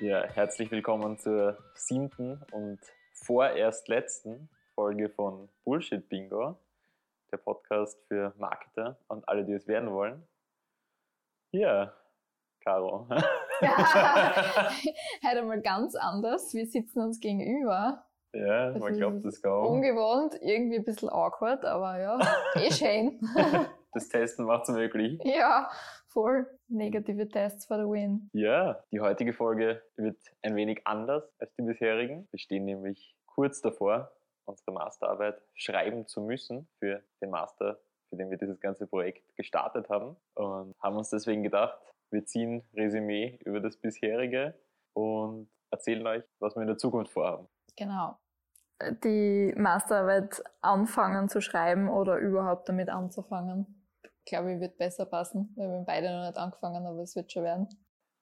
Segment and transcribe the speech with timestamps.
[0.00, 2.78] Ja, herzlich willkommen zur siebten und
[3.14, 6.56] vorerst letzten Folge von Bullshit Bingo,
[7.32, 10.22] der Podcast für Marketer und alle, die es werden wollen.
[11.50, 11.92] Ja,
[12.60, 13.08] Caro.
[13.60, 14.70] Ja,
[15.28, 16.54] heute mal ganz anders.
[16.54, 18.04] Wir sitzen uns gegenüber.
[18.32, 19.66] Ja, man glaubt ist das kaum.
[19.66, 22.20] Ungewohnt, irgendwie ein bisschen awkward, aber ja,
[22.54, 23.18] eh schön.
[23.92, 25.20] Das Testen macht es möglich.
[25.24, 25.70] ja,
[26.08, 28.28] voll negative Tests for the win.
[28.32, 32.28] Ja, die heutige Folge wird ein wenig anders als die bisherigen.
[32.30, 34.12] Wir stehen nämlich kurz davor,
[34.44, 39.88] unsere Masterarbeit schreiben zu müssen für den Master, für den wir dieses ganze Projekt gestartet
[39.88, 40.16] haben.
[40.34, 41.78] Und haben uns deswegen gedacht,
[42.10, 44.54] wir ziehen Resümee über das bisherige
[44.94, 47.48] und erzählen euch, was wir in der Zukunft vorhaben.
[47.76, 48.18] Genau.
[49.04, 53.77] Die Masterarbeit anfangen zu schreiben oder überhaupt damit anzufangen,
[54.28, 57.44] glaube ich, wird besser passen, weil wir beide noch nicht angefangen, aber es wird schon
[57.44, 57.68] werden.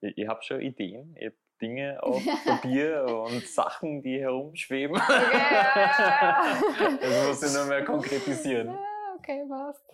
[0.00, 4.96] Ihr, ihr habt schon Ideen, ihr habt Dinge auf Papier und Sachen, die herumschweben.
[4.96, 6.98] Okay, ja, ja.
[7.00, 8.68] Das muss ich nur mehr konkretisieren.
[8.68, 9.84] Ja, okay, passt.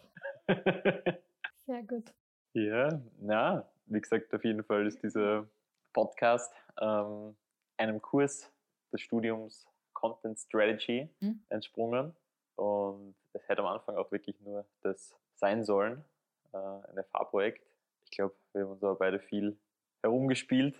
[1.67, 2.12] Sehr gut.
[2.55, 5.47] Ja, na, wie gesagt, auf jeden Fall ist dieser
[5.92, 7.36] Podcast ähm,
[7.77, 8.53] einem Kurs
[8.92, 11.45] des Studiums Content Strategy Mhm.
[11.48, 12.14] entsprungen.
[12.56, 16.05] Und es hätte am Anfang auch wirklich nur das sein sollen,
[16.53, 17.67] ein FH-Projekt.
[18.05, 19.58] Ich glaube, wir haben uns aber beide viel
[20.03, 20.77] herumgespielt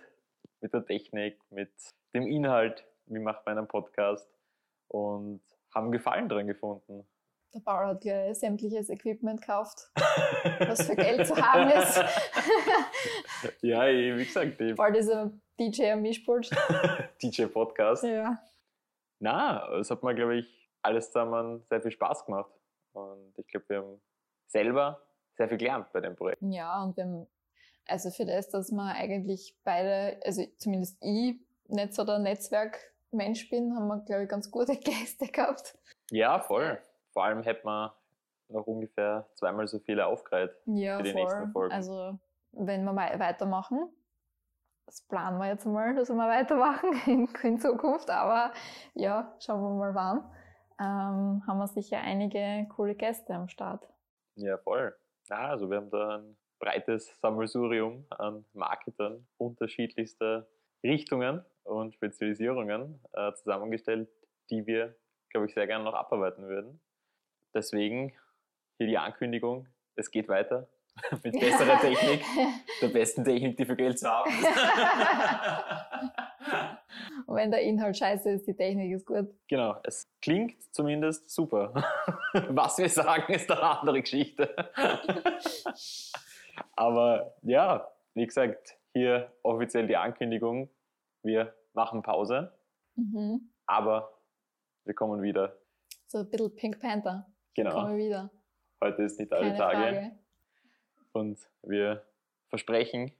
[0.61, 1.71] mit der Technik, mit
[2.13, 4.29] dem Inhalt, wie macht man einen Podcast
[4.87, 5.41] und
[5.73, 7.07] haben Gefallen dran gefunden.
[7.53, 9.91] Der Paul hat gleich sämtliches Equipment gekauft,
[10.59, 12.03] was für Geld zu haben ist.
[13.61, 16.49] ja, eh, wie gesagt, Bald ist er DJ am Mischpult.
[17.21, 18.03] DJ-Podcast.
[18.03, 18.41] Ja.
[19.19, 22.51] Na, es hat mir, glaube ich, alles zusammen sehr viel Spaß gemacht.
[22.93, 24.01] Und ich glaube, wir haben
[24.47, 25.01] selber
[25.35, 26.41] sehr viel gelernt bei dem Projekt.
[26.41, 27.27] ja, und wir haben,
[27.87, 33.75] also für das, dass wir eigentlich beide, also zumindest ich, nicht so der Netzwerkmensch bin,
[33.75, 35.77] haben wir, glaube ich, ganz gute Gäste gehabt.
[36.11, 36.79] Ja, voll.
[37.11, 37.91] Vor allem hätte man
[38.49, 40.51] noch ungefähr zweimal so viele aufgereiht.
[40.65, 41.21] Ja, Für die voll.
[41.21, 41.73] nächsten Folgen.
[41.73, 42.19] Also,
[42.51, 43.89] wenn wir wei- weitermachen,
[44.85, 48.51] das planen wir jetzt mal, dass wir weitermachen in, in Zukunft, aber
[48.93, 50.17] ja, schauen wir mal wann,
[50.79, 53.87] ähm, haben wir sicher einige coole Gäste am Start.
[54.35, 54.95] Ja, voll.
[55.33, 60.45] Ja, also wir haben da ein breites Sammelsurium an Marketern unterschiedlichster
[60.83, 64.09] Richtungen und Spezialisierungen äh, zusammengestellt,
[64.51, 64.95] die wir,
[65.31, 66.79] glaube ich, sehr gerne noch abarbeiten würden.
[67.51, 68.13] Deswegen
[68.77, 70.69] hier die Ankündigung, es geht weiter
[71.23, 72.23] mit besserer Technik,
[72.79, 74.47] der besten Technik, die für Geld zu haben ist.
[77.33, 79.27] Und wenn der Inhalt scheiße ist, die Technik ist gut.
[79.47, 81.73] genau, es klingt zumindest super.
[82.49, 84.55] Was wir sagen, ist eine andere Geschichte.
[86.75, 90.69] Aber ja, wie gesagt, hier offiziell die Ankündigung,
[91.23, 92.53] wir machen Pause,
[92.95, 93.49] Mhm.
[93.65, 94.13] aber
[94.85, 95.57] wir kommen wieder.
[96.05, 97.25] So ein bisschen Pink Panther.
[97.55, 98.29] Genau, Kommen wir wieder.
[98.83, 100.11] heute ist nicht alle Keine Tage Frage.
[101.13, 102.05] und wir
[102.49, 103.11] versprechen,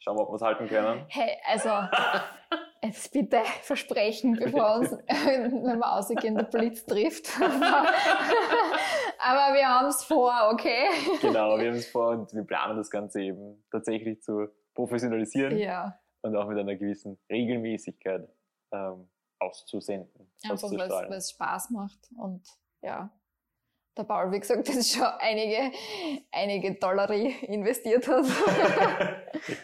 [0.00, 1.06] schauen wir, ob wir es halten können.
[1.08, 1.70] Hey, also,
[2.82, 7.28] jetzt bitte versprechen, bevor uns, wenn wir ausgehen, der Blitz trifft.
[7.40, 10.86] Aber wir haben es vor, okay?
[11.20, 15.58] Genau, wir haben es vor und wir planen das Ganze eben tatsächlich zu professionalisieren.
[15.58, 18.28] Ja, und auch mit einer gewissen Regelmäßigkeit
[18.72, 20.30] ähm, auszusenden.
[20.48, 21.98] einfach weil es Spaß macht.
[22.16, 22.42] Und
[22.82, 23.10] ja,
[23.96, 25.72] der Paul, wie gesagt, das schon einige,
[26.32, 28.24] einige Dollari investiert hat.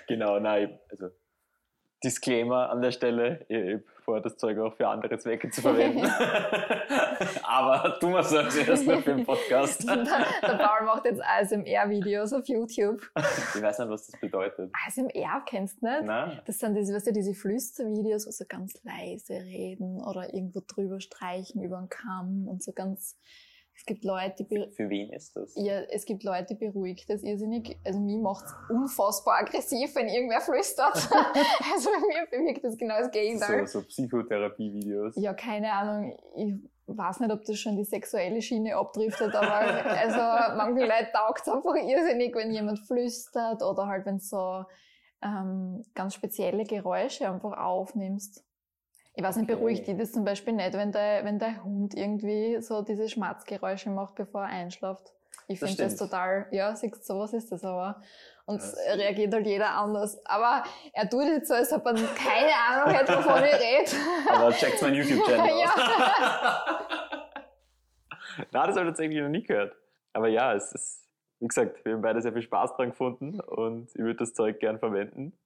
[0.06, 1.08] genau, nein, also
[2.04, 6.04] Disclaimer an der Stelle, ich habe vor, das Zeug auch für andere Zwecke zu verwenden.
[7.42, 9.88] Aber wir es also erst nur für den Podcast.
[9.88, 9.96] der,
[10.42, 13.00] der Paul macht jetzt ASMR-Videos auf YouTube.
[13.54, 14.70] Ich weiß nicht, was das bedeutet.
[14.86, 16.04] ASMR kennst du nicht?
[16.04, 16.40] Nein?
[16.44, 21.00] Das sind diese, weißt du, diese Flüstervideos, wo so ganz leise reden oder irgendwo drüber
[21.00, 23.18] streichen über den Kamm und so ganz.
[23.76, 25.52] Es gibt Leute, die, Für wen ist das?
[25.56, 27.76] ja, es gibt Leute, beruhigt das irrsinnig.
[27.84, 30.94] Also mich macht's unfassbar aggressiv, wenn irgendwer flüstert.
[31.74, 33.66] also bei mir bewirkt das genau das Gegenteil.
[33.66, 35.14] So, so Psychotherapie-Videos.
[35.16, 36.16] Ja, keine Ahnung.
[36.36, 36.54] Ich
[36.86, 41.48] weiß nicht, ob das schon die sexuelle Schiene abdriftet, aber also manchen Leuten taugt es
[41.48, 44.64] einfach irrsinnig, wenn jemand flüstert oder halt, wenn so
[45.22, 48.44] ähm, ganz spezielle Geräusche einfach aufnimmst.
[49.16, 52.60] Ich weiß nicht, beruhigt die das zum Beispiel nicht, wenn der, wenn der Hund irgendwie
[52.60, 55.12] so diese Schmatzgeräusche macht, bevor er einschläft.
[55.46, 58.00] Ich finde das total, ja, siehst du, sowas ist das aber.
[58.46, 60.18] Und Das- reagiert halt jeder anders.
[60.26, 63.90] Aber er tut jetzt so, als ob er keine Ahnung hätte, wovon ich rede.
[64.30, 65.60] Aber checkt meinen YouTube-Channel aus.
[65.60, 66.76] Ja.
[68.52, 69.76] Na, das habe ich tatsächlich noch nie gehört.
[70.12, 71.08] Aber ja, es ist,
[71.40, 74.58] wie gesagt, wir haben beide sehr viel Spaß dran gefunden und ich würde das Zeug
[74.60, 75.36] gern verwenden.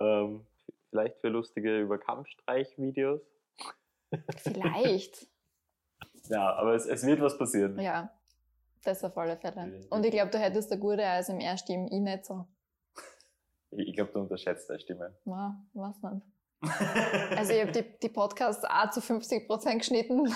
[0.00, 0.44] Ähm,
[0.92, 3.22] Vielleicht für lustige Überkampfstreich-Videos.
[4.36, 5.26] Vielleicht.
[6.28, 7.80] ja, aber es, es wird was passieren.
[7.80, 8.12] Ja,
[8.84, 9.80] das auf alle Fälle.
[9.88, 12.46] Und ich glaube, du hättest eine gute ASMR-Stimme, ich nicht so.
[13.70, 15.16] Ich, glaube, du unterschätzt deine Stimme.
[15.24, 16.26] Ja, weiß nicht.
[17.38, 20.30] Also ich habe die, die Podcasts auch zu 50 Prozent geschnitten.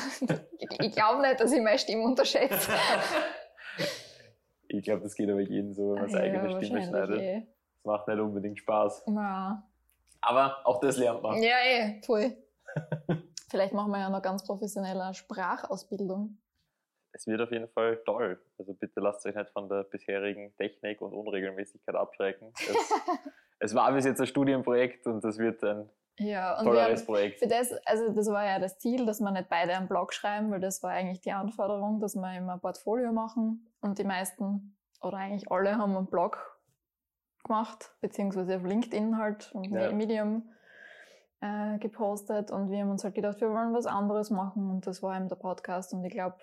[0.80, 2.72] Ich glaube nicht, dass ich meine Stimme unterschätze.
[4.68, 7.20] ich glaube, das geht aber jedem so, wenn man seine Ja, eigene Stimme schneidet.
[7.20, 7.46] eh.
[7.74, 9.04] Das macht nicht unbedingt Spaß.
[9.06, 9.62] Ja.
[10.26, 11.40] Aber auch das lernt man.
[11.40, 12.36] ja, eh, voll.
[13.48, 16.36] Vielleicht machen wir ja noch ganz professionelle Sprachausbildung.
[17.12, 18.38] Es wird auf jeden Fall toll.
[18.58, 22.52] Also bitte lasst euch nicht von der bisherigen Technik und Unregelmäßigkeit abschrecken.
[23.58, 25.88] Es, es war bis jetzt ein Studienprojekt und das wird ein
[26.18, 27.38] Ja, und wir haben, tolleres Projekt.
[27.38, 30.50] für das, also das war ja das Ziel, dass wir nicht beide einen Blog schreiben,
[30.50, 33.72] weil das war eigentlich die Anforderung, dass wir immer ein Portfolio machen.
[33.80, 36.55] Und die meisten, oder eigentlich alle, haben einen Blog
[37.46, 39.92] gemacht, beziehungsweise auf LinkedIn halt und Ja.
[39.92, 40.50] Medium
[41.40, 42.50] äh, gepostet.
[42.50, 44.70] Und wir haben uns halt gedacht, wir wollen was anderes machen.
[44.70, 45.92] Und das war eben der Podcast.
[45.92, 46.36] Und ich glaube,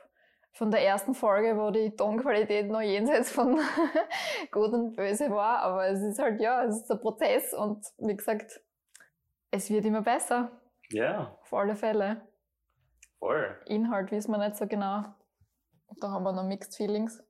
[0.53, 3.59] von der ersten Folge, wo die Tonqualität noch jenseits von
[4.51, 8.15] gut und böse war, aber es ist halt, ja, es ist ein Prozess und wie
[8.15, 8.61] gesagt,
[9.49, 10.51] es wird immer besser,
[10.89, 12.21] Ja, auf alle Fälle.
[13.17, 13.55] voll.
[13.65, 15.05] Inhalt wissen wir nicht so genau.
[15.99, 17.23] Da haben wir noch Mixed Feelings.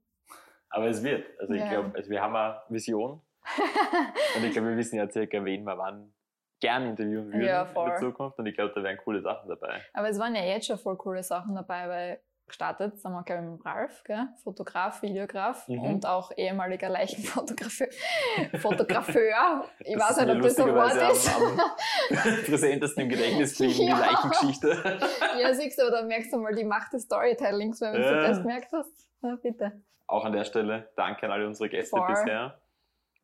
[0.70, 1.26] Aber es wird.
[1.40, 1.70] Also ich Ja.
[1.70, 3.22] glaube, also wir haben eine Vision
[4.36, 6.14] und ich glaube, wir wissen ja circa, wen wir wann
[6.62, 9.82] gern interviewen würden Ja, in der Zukunft und ich glaube, da wären coole Sachen dabei.
[9.94, 13.44] Aber es waren ja jetzt schon voll coole Sachen dabei, weil gestartet sind wir, glaube
[13.44, 14.28] ich, mit Ralf, gell?
[14.44, 15.80] Fotograf, Videograf Mhm.
[15.80, 17.88] und auch ehemaliger Leichenfotografeur.
[18.60, 19.66] Fotografeur.
[19.80, 21.36] Ich weiß ist nicht, ob das ein Wort ist.
[21.36, 23.68] Am, am präsentesten im Gedächtnis Ja.
[23.68, 25.00] die Leichengeschichte.
[25.42, 28.12] ja, siehst du, da merkst du mal die Macht des Storytellings, wenn Ja.
[28.14, 29.10] du das gemerkt hast.
[29.22, 29.82] Ja, bitte.
[30.08, 32.08] Auch an der Stelle danke an alle unsere Gäste Voll.
[32.08, 32.60] bisher.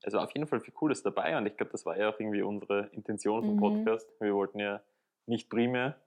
[0.01, 2.19] Es war auf jeden Fall viel Cooles dabei und ich glaube, das war ja auch
[2.19, 3.59] irgendwie unsere Intention vom Mhm.
[3.59, 4.09] Podcast.
[4.19, 4.81] Wir wollten ja
[5.25, 5.99] nicht primär,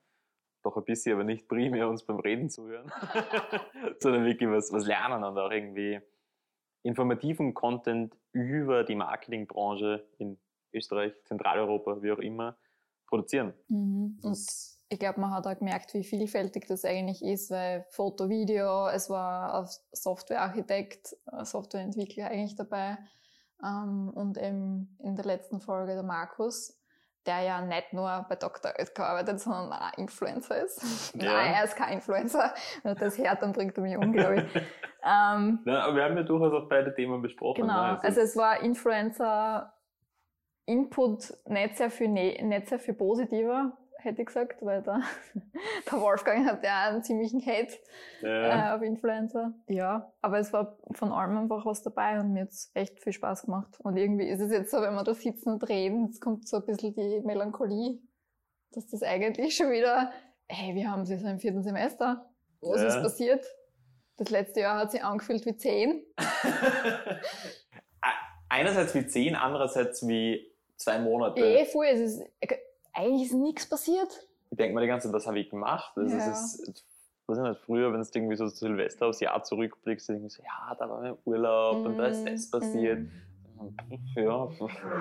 [0.62, 2.90] doch ein bisschen, aber nicht primär uns beim Reden zuhören,
[4.00, 6.00] sondern wirklich was, was lernen und auch irgendwie
[6.82, 10.38] informativen Content über die Marketingbranche in
[10.72, 12.56] Österreich, Zentraleuropa, wie auch immer,
[13.06, 13.52] produzieren.
[13.68, 14.18] Mhm.
[14.22, 14.38] Und
[14.88, 19.08] ich glaube, man hat auch gemerkt, wie vielfältig das eigentlich ist, weil Foto, Video, es
[19.10, 22.98] war ein Softwarearchitekt, ein Softwareentwickler eigentlich dabei.
[23.64, 26.78] Ähm, und eben in der letzten Folge der Markus,
[27.26, 28.72] der ja nicht nur bei Dr.
[28.78, 31.14] Oetker arbeitet, sondern auch Influencer ist.
[31.22, 31.32] Ja.
[31.32, 32.52] Nein, er ist kein Influencer.
[32.82, 34.56] Wenn er das hört, dann bringt er mich um, glaube ich.
[35.04, 37.62] ähm, ja, aber wir haben ja durchaus auch beide Themen besprochen.
[37.62, 38.02] Genau, ne?
[38.02, 39.72] also es war Influencer
[40.64, 45.02] Input nicht sehr viel, ne nicht sehr viel positiver, hätte ich gesagt, weil der,
[45.90, 47.74] der Wolfgang hat ja einen ziemlichen Hate
[48.20, 48.72] ja.
[48.72, 49.52] äh, auf Influencer.
[49.68, 53.46] Ja, aber es war von allem einfach was dabei und mir hat's echt viel Spaß
[53.46, 53.78] gemacht.
[53.80, 56.58] Und irgendwie ist es jetzt so, wenn wir da sitzen und reden, es kommt so
[56.58, 58.00] ein bisschen die Melancholie,
[58.72, 60.12] dass das eigentlich schon wieder,
[60.48, 62.28] hey, wir haben es jetzt im vierten Semester.
[62.60, 62.88] Was Ja.
[62.88, 63.44] ist passiert?
[64.16, 66.04] Das letzte Jahr hat sich angefühlt wie zehn.
[68.48, 71.40] Einerseits wie zehn, andererseits wie zwei Monate.
[71.40, 72.22] Eh, voll, es ist,
[72.92, 74.28] eigentlich ist nichts passiert.
[74.50, 75.92] Ich denke mal die ganze Zeit, was habe ich gemacht?
[75.96, 76.30] Also Ja.
[76.30, 76.84] es ist,
[77.26, 80.32] weiß ich nicht, früher, wenn es irgendwie so zu Silvester aufs Jahr zurückblickst, denke ich
[80.34, 83.00] so, ja, da war mein Urlaub und da ist das passiert.
[83.00, 83.08] Mm.
[84.16, 84.48] Ja,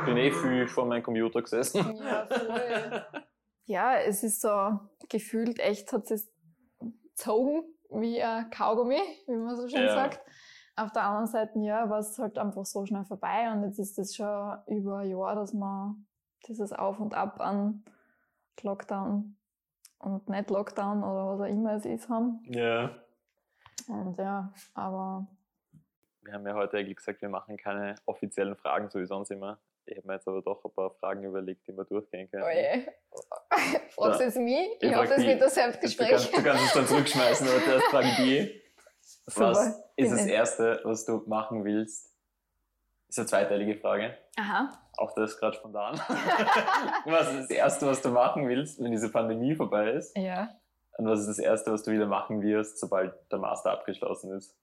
[0.06, 1.80] bin eh viel vor meinem Computer gesessen.
[1.98, 3.06] Ja, voll.
[3.66, 4.80] ja, es ist so
[5.10, 6.32] gefühlt echt hat es
[6.80, 9.94] gezogen wie ein Kaugummi, wie man so schön Ja.
[9.94, 10.22] sagt.
[10.76, 14.00] Auf der anderen Seite, ja, war es halt einfach so schnell vorbei und jetzt ist
[14.00, 16.06] es schon über ein Jahr, dass man
[16.48, 17.84] dieses Auf und Ab an
[18.62, 19.36] Lockdown
[20.00, 22.44] und nicht Lockdown oder was auch immer es ist haben.
[22.48, 22.96] Ja.
[23.88, 25.28] Und ja, aber
[26.22, 29.60] Wir haben ja heute eigentlich gesagt, wir machen keine offiziellen Fragen, so wie sonst immer.
[29.86, 32.44] Ich habe mir jetzt aber doch ein paar Fragen überlegt, die wir durchgehen können.
[32.44, 32.88] oje.
[33.90, 34.70] Fragst du jetzt mich?
[34.80, 36.10] Ich, Ich hoffe, frag das wird das Du Selbstgespräch.
[36.10, 38.62] kannst, du kannst es dann zurückschmeißen, aber zuerst frage ich die.
[39.26, 39.50] Super.
[39.50, 40.26] Was ist das.
[40.28, 42.11] Erste, was du machen willst?
[43.12, 44.18] Das ist eine zweiteilige Frage.
[44.38, 44.72] Aha.
[44.96, 45.96] Auch das gerade spontan.
[47.06, 50.16] was ist das Erste, was du machen willst, wenn diese Pandemie vorbei ist?
[50.18, 50.50] Ja.
[50.98, 54.56] Und was ist das Erste, was du wieder machen wirst, sobald der Master abgeschlossen ist?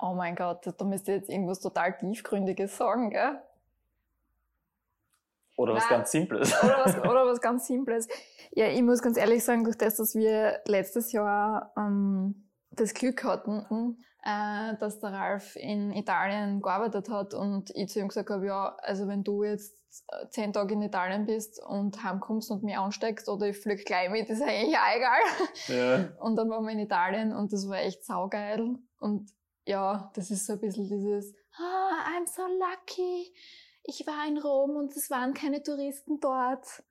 [0.00, 3.40] Oh mein Gott, da müsst ihr jetzt irgendwas total Tiefgründiges sagen, gell?
[5.56, 5.98] Oder was Nein.
[5.98, 6.64] ganz Simples?
[6.64, 8.08] Oder was, oder was ganz Simples.
[8.50, 13.22] Ja, ich muss ganz ehrlich sagen, durch das, dass wir letztes Jahr ähm, das Glück
[13.22, 18.44] hatten, äh, dass der Ralf in Italien gearbeitet hat und ich zu ihm gesagt habe,
[18.44, 19.72] ja, also wenn du jetzt
[20.08, 24.10] äh, zehn Tage in Italien bist und heimkommst und mich ansteckst oder ich flieg gleich
[24.10, 25.20] mit, ist eigentlich auch egal.
[25.68, 26.08] Ja.
[26.20, 28.76] Und dann waren wir in Italien und das war echt saugeil.
[28.98, 29.30] Und
[29.64, 33.32] ja, das ist so ein bisschen dieses, ah, I'm so lucky.
[33.84, 36.82] ich war in Rom und es waren keine Touristen dort.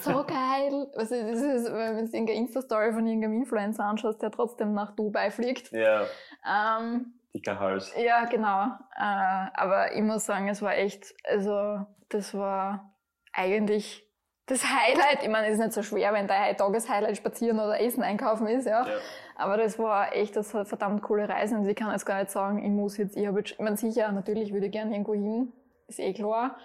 [0.00, 0.90] So geil.
[0.96, 5.30] Also, das ist, wenn du irgendeine Insta-Story von irgendeinem Influencer anschaust, der trotzdem nach Dubai
[5.30, 5.72] fliegt.
[5.72, 6.04] Ja.
[6.46, 7.92] Ähm, Dicker Hals.
[7.96, 8.66] ja, genau.
[8.96, 12.94] Äh, aber ich muss sagen, es war echt, also, das war
[13.32, 14.06] eigentlich
[14.46, 15.22] das Highlight.
[15.22, 18.66] Ich meine, es ist nicht so schwer, wenn dein Tageshighlight spazieren oder Essen einkaufen ist,
[18.66, 18.86] ja.
[18.86, 18.94] Ja.
[19.36, 22.30] Aber das war echt das war verdammt coole Reise und ich kann jetzt gar nicht
[22.30, 25.14] sagen, ich muss jetzt, ich habe jetzt, ich meine, sicher, natürlich würde ich gerne irgendwo
[25.14, 25.52] hin,
[25.88, 26.56] ist eh klar.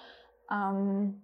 [0.51, 1.23] Ähm,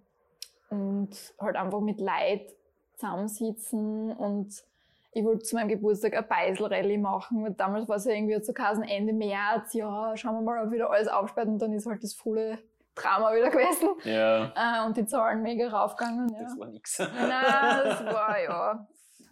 [0.74, 2.52] und halt einfach mit Leid
[2.96, 4.64] zusammensitzen und
[5.12, 8.52] ich wollte zu meinem Geburtstag ein Beisel-Rallye machen, weil damals war es ja irgendwie zu
[8.52, 12.02] Kasen Ende März, ja, schauen wir mal, ob wieder alles aufsperrt und dann ist halt
[12.02, 12.58] das volle
[12.96, 13.90] Drama wieder gewesen.
[14.04, 14.52] Ja.
[14.56, 16.34] Äh, und die Zahlen mega raufgegangen.
[16.34, 16.42] Ja.
[16.42, 16.98] Das war nix.
[16.98, 18.88] Nein, das war ja.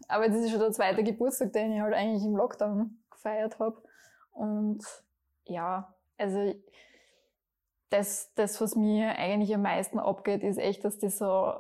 [0.09, 3.83] Aber das ist schon der zweite Geburtstag, den ich halt eigentlich im Lockdown gefeiert habe.
[4.33, 4.85] Und
[5.45, 6.55] ja, also
[7.93, 11.55] das, das, was mir eigentlich am meisten abgeht, ist echt, dass du so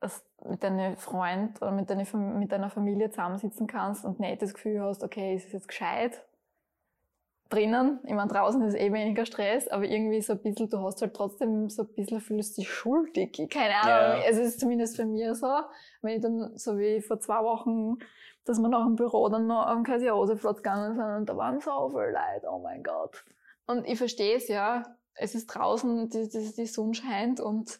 [0.00, 4.40] dass mit deinem Freund oder mit, deiner Fam- mit deiner Familie zusammensitzen kannst und nicht
[4.40, 6.24] das Gefühl hast, okay, ist es jetzt gescheit
[7.48, 7.98] drinnen.
[8.04, 11.14] Ich meine, draußen ist eh weniger Stress, aber irgendwie so ein bisschen, du hast halt
[11.14, 13.32] trotzdem so ein bisschen, fühlst dich schuldig.
[13.50, 14.28] Keine Ahnung, Ja.
[14.28, 15.48] es ist zumindest für mich so,
[16.02, 17.98] wenn ich dann, so wie vor zwei Wochen,
[18.44, 21.88] dass wir nach dem Büro dann noch am Kaiser-Josef-Platz gegangen sind und da waren so
[21.88, 23.24] viele Leute, oh mein Gott.
[23.66, 24.82] Und ich verstehe es ja,
[25.18, 27.78] es ist draußen, die, die, die Sonne scheint und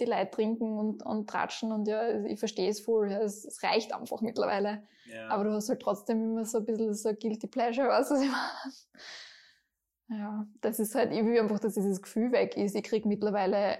[0.00, 3.62] die Leute trinken und, und tratschen und ja, ich verstehe es voll, ja, es, es
[3.62, 4.82] reicht einfach mittlerweile.
[5.06, 5.28] Ja.
[5.28, 8.22] Aber du hast halt trotzdem immer so ein bisschen so Guilty Pleasure, weißt du, was
[8.22, 10.20] ich meine?
[10.20, 12.74] Ja, das ist halt, ich will einfach, dass dieses Gefühl weg ist.
[12.74, 13.78] Ich krieg mittlerweile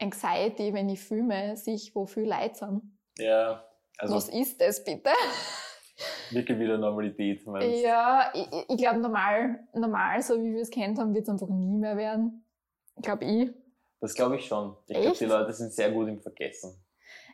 [0.00, 2.82] Anxiety, wenn ich filme, sich, wo viel Leid sind.
[3.18, 3.64] ja.
[4.00, 5.10] Also was ist das bitte?
[6.30, 7.46] Wirklich wieder Normalität.
[7.46, 7.82] meinst du?
[7.82, 11.48] Ja, ich, ich- glaube, normal, normal, so wie wir es kennt haben, wird es einfach
[11.48, 12.44] nie mehr werden.
[13.02, 13.50] Glaube ich.
[14.00, 14.76] Das glaube ich schon.
[14.86, 16.84] Ich glaube, die Leute sind sehr gut im Vergessen.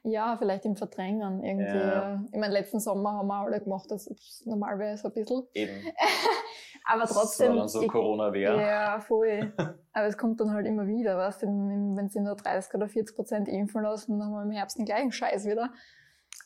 [0.02, 1.78] Ja, vielleicht im Verdrängen irgendwie.
[1.78, 2.22] Ja.
[2.30, 5.42] Ich meine, letzten Sommer haben wir alle gemacht, dass es normal wäre, so ein bisschen.
[5.54, 5.72] Eben.
[6.86, 7.48] Aber Das trotzdem.
[7.52, 8.54] war dann so ich- Corona-Wehr.
[8.60, 9.52] Ja, voll.
[9.94, 13.16] Aber es kommt dann halt immer wieder, weißt du, wenn sie nur 30 oder 40
[13.16, 15.72] Prozent impfen lassen, dann haben wir im Herbst den gleichen Scheiß wieder.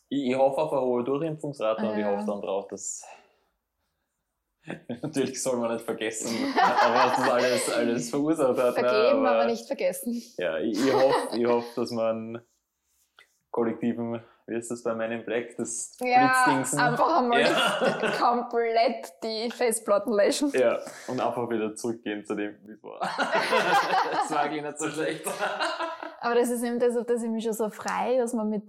[0.08, 2.10] Ich, ich hoffe auf eine hohe Durchimpfungsrate und ich Ja.
[2.12, 3.04] hoffe dann drauf, dass.
[5.02, 8.76] Natürlich soll man nicht vergessen, was das alles, alles verursacht hat.
[8.76, 10.22] ne, Vergeben, aber nicht vergessen.
[10.36, 12.42] Ja, ich, ich hoffe, ich hoff, dass man
[13.50, 16.78] kollektiven, wie ist das bei Men in Black, das Ja, Blitzdingsen.
[16.80, 18.10] einfach einmal Ja.
[18.18, 20.50] komplett die Festplatten löschen.
[20.54, 23.00] Ja, und einfach wieder zurückgehen zu dem, wie es war.
[24.12, 25.24] das war eigentlich nicht so schlecht.
[26.20, 28.64] Aber das ist eben das, auf das ich mich schon so frei, dass man mit,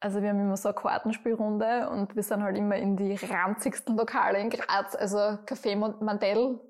[0.00, 3.96] also wir haben immer so eine Kartenspielrunde und wir sind halt immer in die ranzigsten
[3.96, 6.60] Lokale in Graz, also Café Mandel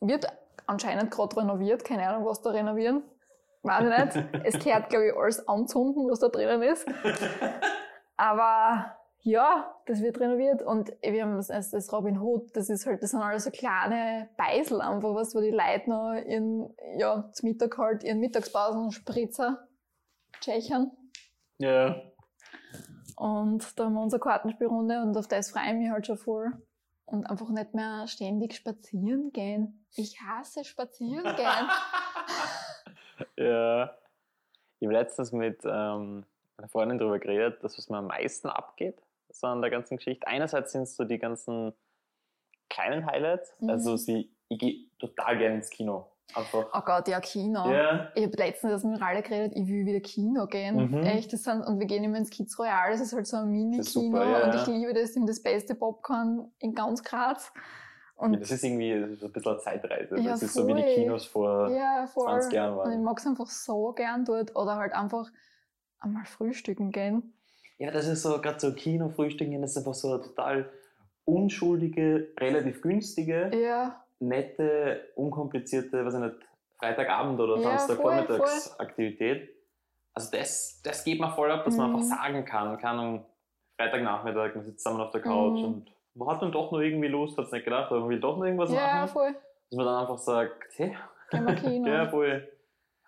[0.00, 0.26] wird
[0.66, 3.02] anscheinend gerade renoviert, keine Ahnung, was da renovieren.
[3.62, 4.44] Weiß ich nicht.
[4.44, 6.86] Es gehört, glaube ich, alles anzünden, was da drinnen ist.
[8.16, 13.02] Aber ja, das wird renoviert und wir haben das, das Robin Hood, das ist halt,
[13.02, 17.48] das sind alles so kleine Beisel einfach, was, wo die Leute noch ihren, ja, zum
[17.48, 19.66] Mittag halt ihren Mittagspausen-Spritzer
[20.40, 20.92] tschechern.
[21.58, 21.96] Ja.
[23.16, 26.52] Und da haben wir unsere Kartenspielrunde und auf das freue ich mich halt schon voll.
[27.04, 29.86] Und einfach nicht mehr ständig spazieren gehen.
[29.96, 31.68] Ich hasse spazieren gehen.
[33.36, 33.96] Ja.
[34.78, 36.24] Ich habe letztens mit ähm,
[36.56, 40.26] einer Freundin darüber geredet, dass was mir am meisten abgeht, so an der ganzen Geschichte.
[40.26, 41.72] Einerseits sind es so die ganzen
[42.68, 43.54] kleinen Highlights.
[43.60, 43.70] Mhm.
[43.70, 46.10] Also sie, ich gehe total gerne ins Kino.
[46.34, 46.66] Einfach.
[46.74, 47.70] Oh Gott, ja, Kino.
[47.70, 48.10] Ja.
[48.14, 50.90] Ich habe letztens das mit Ralle geredet, ich will wieder Kino gehen.
[50.90, 51.02] Mhm.
[51.02, 53.50] Echt, das sind, und wir gehen immer ins Kids Royal, das ist halt so ein
[53.50, 54.22] Mini-Kino.
[54.22, 57.50] ja, und ich liebe das, in das beste Popcorn in ganz Graz.
[58.16, 58.40] Und ja.
[58.40, 60.18] Das ist irgendwie so ein bisschen eine Zeitreise.
[60.18, 60.82] Ja, das ist so wie die.
[60.82, 62.26] Kinos vor ja, voll.
[62.26, 63.04] 20 Jahren Und ich waren.
[63.04, 64.56] mag es einfach so gern dort.
[64.56, 65.30] Oder halt einfach
[66.00, 67.32] einmal frühstücken gehen.
[67.78, 70.68] Ja, das ist so, gerade so Kinofrühstücken, das ist einfach so eine total
[71.24, 76.36] unschuldige, relativ günstige, Ja, nette, unkomplizierte, was ich nicht,
[76.78, 79.50] Freitagabend oder Ja, Samstagvormittagsaktivität.
[80.14, 81.96] Also das, das geht mir voll ab, dass man Mhm.
[81.96, 83.26] einfach sagen kann, kann am
[83.76, 85.64] Freitagnachmittag, man sitzt zusammen auf der Couch Mhm.
[85.64, 88.20] und man hat dann doch noch irgendwie Lust, hat es nicht gedacht, aber man will
[88.20, 89.08] doch noch irgendwas ja, machen.
[89.08, 89.32] voll.
[89.70, 90.96] Dass man dann einfach sagt, hey,
[91.84, 92.48] ja, voll.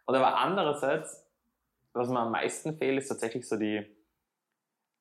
[0.06, 1.26] Und aber andererseits,
[1.92, 3.84] was mir am meisten fehlt, ist tatsächlich so die,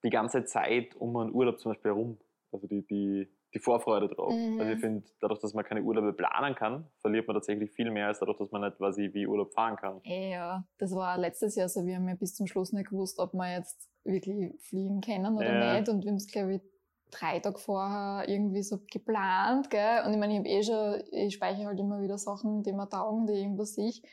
[0.03, 2.19] die ganze Zeit um einen Urlaub zum Beispiel herum.
[2.51, 4.33] Also die, die, die Vorfreude drauf.
[4.33, 4.59] Mhm.
[4.59, 8.07] Also ich finde, dadurch, dass man keine Urlaube planen kann, verliert man tatsächlich viel mehr,
[8.07, 10.01] als dadurch, dass man nicht weiß, wie Urlaub fahren kann.
[10.03, 11.85] Eh, ja, das war letztes Jahr so.
[11.85, 15.53] Wir haben ja bis zum Schluss nicht gewusst, ob wir jetzt wirklich fliegen können oder
[15.53, 15.73] Ja.
[15.75, 15.89] nicht.
[15.89, 16.61] Und wir haben es, glaube ich,
[17.11, 20.03] drei Tage vorher irgendwie so geplant, gell?
[20.05, 22.87] Und ich meine, ich habe eh schon, ich speichere halt immer wieder Sachen, die mir
[22.87, 24.03] taugen, die irgendwas ich.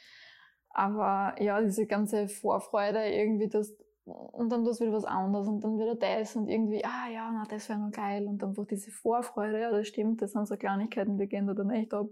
[0.71, 3.75] Aber ja, diese ganze Vorfreude irgendwie, das,
[4.07, 7.31] und dann tust du wieder was anderes und dann wieder das und irgendwie, ah ja,
[7.33, 10.57] na, das wäre noch geil und einfach diese Vorfreude, ja, das stimmt, das sind so
[10.57, 12.07] Kleinigkeiten, die gehen da dann echt ab.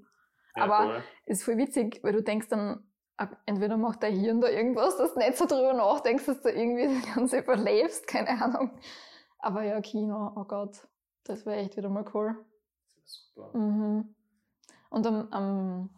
[0.56, 1.02] Ja, Aber voll.
[1.26, 2.84] ist voll witzig, weil du denkst dann,
[3.46, 6.86] entweder macht dein Hirn da irgendwas, dass du nicht so drüber nachdenkst, dass du irgendwie
[6.86, 8.70] das Ganze überlebst, keine Ahnung.
[9.38, 10.88] Aber ja, Kino, oh Gott,
[11.24, 12.34] das wäre echt wieder mal cool.
[13.04, 13.56] Super.
[13.56, 14.14] Mhm.
[14.90, 15.90] Und am, am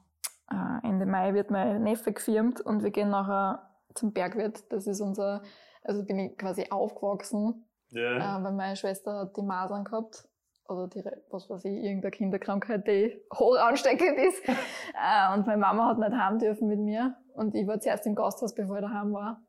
[0.51, 4.71] äh, Ende Mai wird mein Neffe gefirmt und wir gehen nachher zum Bergwirt.
[4.73, 5.43] Das ist unser,
[5.87, 8.39] also bin ich quasi aufgewachsen, yeah.
[8.39, 10.29] äh, weil meine Schwester hat die Masern gehabt
[10.69, 14.43] oder die, was weiß ich, irgendeine Kinderkrankheit, die hoch ansteckend ist.
[14.49, 17.17] äh, und meine Mama hat nicht heim dürfen mit mir.
[17.35, 19.43] Und ich war zuerst im Gasthaus, bevor ich daheim war.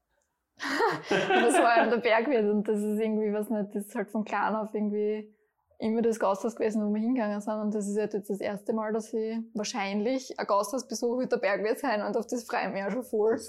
[1.10, 2.50] und das war eben der Bergwirt.
[2.50, 5.34] Und das ist irgendwie, was nicht, das ist halt von klein auf irgendwie
[5.80, 7.54] immer das Gasthaus gewesen, wo wir hingegangen sind.
[7.54, 11.32] Und das ist halt jetzt das erste Mal, dass ich wahrscheinlich ein Gasthaus besuche mit
[11.32, 12.02] der Bergwirt sein.
[12.02, 13.34] Und auf das freue ich mich auch schon voll.
[13.34, 13.48] Das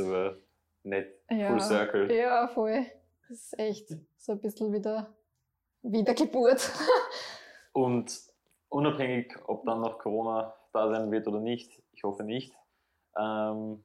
[0.82, 1.20] nett.
[1.30, 2.12] Ja, Full Circle.
[2.12, 2.86] Ja, voll.
[3.28, 5.14] Das ist echt so ein bisschen wieder
[5.82, 6.72] Wiedergeburt.
[7.72, 8.20] Und
[8.68, 12.54] unabhängig, ob dann noch Corona da sein wird oder nicht, ich hoffe nicht,
[13.18, 13.84] ähm,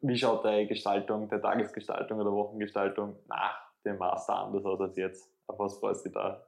[0.00, 5.30] wie schaut deine Gestaltung, der Tagesgestaltung oder Wochengestaltung nach dem Master anders aus als jetzt?
[5.46, 6.44] Auf was freust du dich da?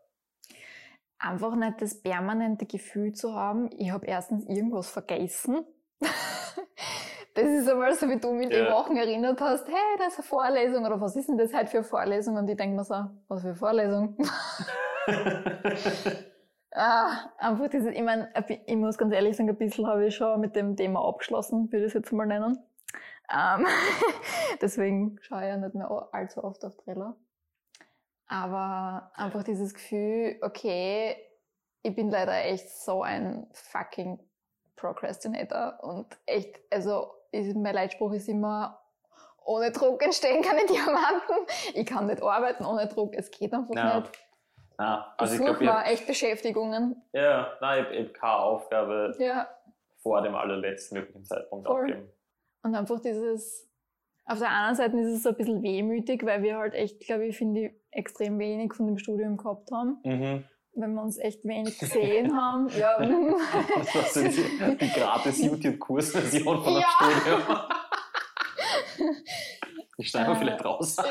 [1.18, 5.64] Einfach nicht das permanente Gefühl zu haben, ich habe erstens irgendwas vergessen.
[7.34, 8.64] das ist einmal so, wie du mich ja.
[8.64, 11.66] die Wochen erinnert hast, hey, das ist eine Vorlesung oder was ist denn das heute
[11.66, 12.36] für eine Vorlesung?
[12.36, 12.94] Und ich denke mir so,
[13.28, 14.16] was für eine Vorlesung?
[16.72, 18.32] ah, einfach dieses, ich meine,
[18.66, 21.86] ich muss ganz ehrlich sagen, ein bisschen habe ich schon mit dem Thema abgeschlossen, würde
[21.86, 22.56] ich es jetzt mal nennen.
[23.32, 23.66] Ähm,
[24.60, 27.16] deswegen schaue ich ja nicht mehr allzu oft auf Trailer.
[28.28, 31.16] Aber einfach dieses Gefühl, okay,
[31.82, 34.20] ich bin leider echt so ein fucking
[34.76, 37.12] Procrastinator und echt, also
[37.54, 38.80] mein Leitspruch ist immer,
[39.44, 41.34] ohne Druck entstehen keine Diamanten.
[41.74, 44.00] Ich kann nicht arbeiten ohne Druck, es geht einfach ja.
[44.00, 44.12] nicht.
[44.78, 47.00] Ja, also ich, ich glaube, mal echt Beschäftigungen.
[47.12, 49.48] Ja, nein, ich habe keine Aufgabe ja.
[50.02, 51.82] vor dem allerletzten möglichen Zeitpunkt Voll.
[51.82, 52.10] abgeben.
[52.62, 53.70] Und einfach dieses,
[54.24, 57.26] auf der anderen Seite ist es so ein bisschen wehmütig, weil wir halt echt, glaube
[57.26, 59.98] ich, finde ich, extrem wenig von dem Studium gehabt haben.
[60.04, 60.44] Mhm.
[60.76, 62.68] Wenn wir uns echt wenig gesehen haben.
[62.78, 62.98] Ja.
[63.92, 66.88] Das so die, gratis YouTube-Kursversion von dem ja.
[66.88, 67.42] Studium.
[69.96, 70.98] Ich schneide äh, vielleicht raus.
[70.98, 71.04] Äh,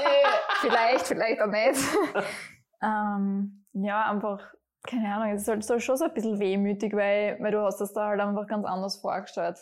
[0.59, 1.79] vielleicht, vielleicht auch nicht.
[2.81, 4.41] Ähm, ja, einfach,
[4.83, 7.93] keine Ahnung, es ist halt schon so ein bisschen wehmütig, weil, weil du hast das
[7.93, 9.57] da halt einfach ganz anders vorgestellt.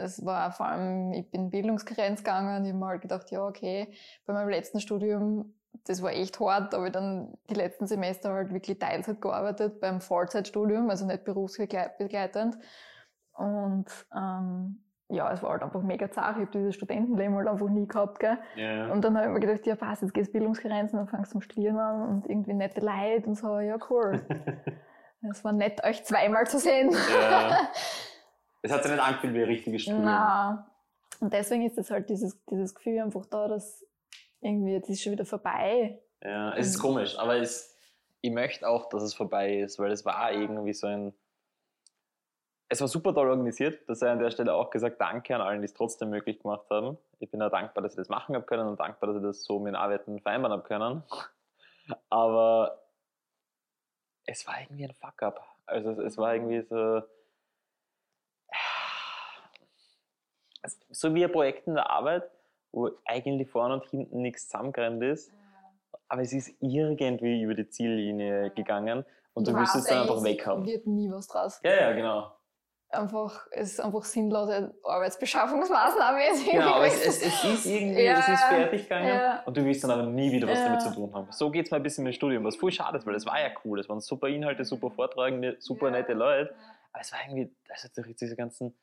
[0.00, 3.44] Es war vor allem, ich bin Bildungsgrenz gegangen und ich habe mir halt gedacht, ja,
[3.44, 3.92] okay,
[4.24, 5.52] bei meinem letzten Studium,
[5.86, 9.80] das war echt hart, da habe ich dann die letzten Semester halt wirklich Teilzeit gearbeitet
[9.80, 12.56] beim Vollzeitstudium, also nicht berufsbegleitend.
[13.32, 16.36] Und ähm, ja, es war halt einfach mega zart.
[16.36, 18.38] Ich habe dieses Studentenleben halt einfach nie gehabt, gell.
[18.56, 18.92] Yeah.
[18.92, 21.34] Und dann habe ich mir gedacht, ja passt, jetzt gehst du Bildungsgrenzen, dann fangst du
[21.34, 24.24] zum Studieren an und irgendwie nette Leute und so, ja cool.
[25.30, 26.90] es war nett, euch zweimal zu sehen.
[27.12, 27.68] Ja.
[28.62, 30.06] Es hat sich nicht angefühlt wie ein richtiges Studium.
[30.06, 30.64] Nein.
[31.20, 33.84] Und deswegen ist es halt dieses, dieses Gefühl einfach da, dass
[34.44, 35.98] irgendwie jetzt ist schon wieder vorbei.
[36.22, 37.76] Ja, es ist komisch, aber es,
[38.20, 41.14] ich möchte auch, dass es vorbei ist, weil es war irgendwie so ein
[42.68, 43.88] es war super toll organisiert.
[43.88, 46.66] Das sei an der Stelle auch gesagt, danke an allen, die es trotzdem möglich gemacht
[46.70, 46.98] haben.
[47.18, 49.44] Ich bin auch dankbar, dass ich das machen habe können und dankbar, dass ich das
[49.44, 51.02] so mit Arbeiten vereinbaren habe können.
[52.10, 52.82] Aber
[54.26, 55.44] es war irgendwie ein Fuck-up.
[55.66, 57.02] Also es, es, war irgendwie so.
[60.90, 62.30] So wie ein Projekt in der Arbeit,
[62.74, 65.32] wo eigentlich vorne und hinten nichts zusammengerannt ist,
[66.08, 70.22] aber es ist irgendwie über die Ziellinie gegangen und du, du willst es dann einfach
[70.22, 70.66] weg haben.
[70.66, 71.60] wird nie was draus.
[71.62, 72.32] Ja, ja, genau
[72.94, 76.20] einfach, es ist einfach sinnlose Arbeitsbeschaffungsmaßnahme.
[76.50, 79.42] Genau, es, es, es, ist irgendwie, ja, es ist fertig gegangen ja.
[79.44, 80.66] und du willst dann aber nie wieder was ja.
[80.66, 81.28] damit zu tun haben.
[81.30, 83.40] So geht es mal ein bisschen im Studium, was voll schade ist, weil es war
[83.40, 86.54] ja cool, es waren super Inhalte, super Vortragende, super nette Leute,
[86.92, 88.74] aber es war irgendwie, also durch diese ganzen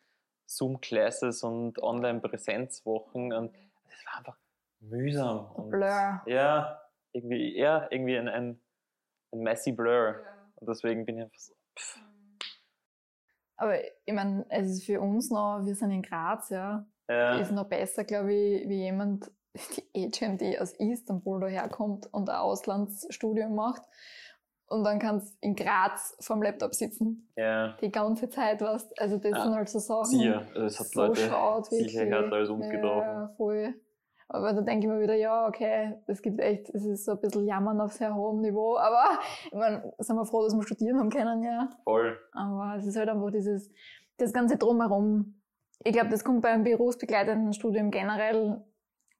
[0.45, 3.51] Zoom-Classes und Online-Präsenzwochen und
[3.91, 4.37] es war einfach
[4.79, 5.51] mühsam.
[5.51, 6.21] Und, Blur.
[6.25, 6.81] Ja,
[7.13, 8.61] irgendwie, ja, irgendwie ein, ein,
[9.31, 10.21] ein messy Blur.
[10.55, 11.99] Und deswegen bin ich einfach so, pff.
[13.57, 17.37] Aber ich meine, es ist für uns noch, wir sind in Graz, ja, ja.
[17.37, 19.31] ist noch besser, glaube ich, wie jemand,
[19.95, 23.83] die HMD aus Istanbul daherkommt und ein Auslandsstudium macht.
[24.71, 27.29] Und dann kannst du in Graz vom Laptop sitzen.
[27.35, 27.75] Ja.
[27.81, 28.91] Die ganze Zeit, was.
[28.97, 29.43] Also, das ja.
[29.43, 30.05] sind halt so Sachen.
[30.05, 33.01] Sicher, es hat so Leute schaut, sicher als uns getroffen.
[33.01, 33.73] Ja, voll.
[34.29, 37.19] Aber da denke ich mir wieder, ja, okay, es gibt echt, es ist so ein
[37.19, 38.77] bisschen Jammern auf sehr hohem Niveau.
[38.77, 41.69] Aber ich meine, sind wir froh, dass wir studieren haben können, ja.
[41.83, 42.17] Voll.
[42.31, 43.69] Aber es ist halt einfach dieses,
[44.17, 45.41] das Ganze drumherum
[45.83, 48.61] ich glaube, das kommt beim berufsbegleitenden Studium generell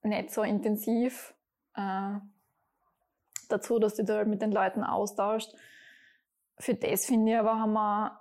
[0.04, 1.34] nicht so intensiv
[1.76, 2.18] äh,
[3.52, 5.54] dazu, dass du da halt mit den Leuten austauscht.
[6.58, 8.20] Für das finde ich aber, haben wir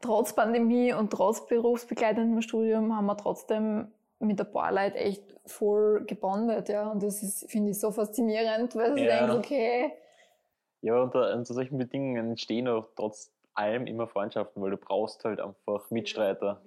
[0.00, 6.04] trotz Pandemie und trotz berufsbegleitendem Studium haben wir trotzdem mit ein paar Leuten echt voll
[6.04, 6.90] gebondet, ja.
[6.90, 9.26] Und das ist, finde ich, so faszinierend, weil du ja.
[9.26, 9.92] denkst, okay.
[10.80, 15.40] Ja, unter, unter solchen Bedingungen entstehen auch trotz allem immer Freundschaften, weil du brauchst halt
[15.40, 16.62] einfach Mitstreiter.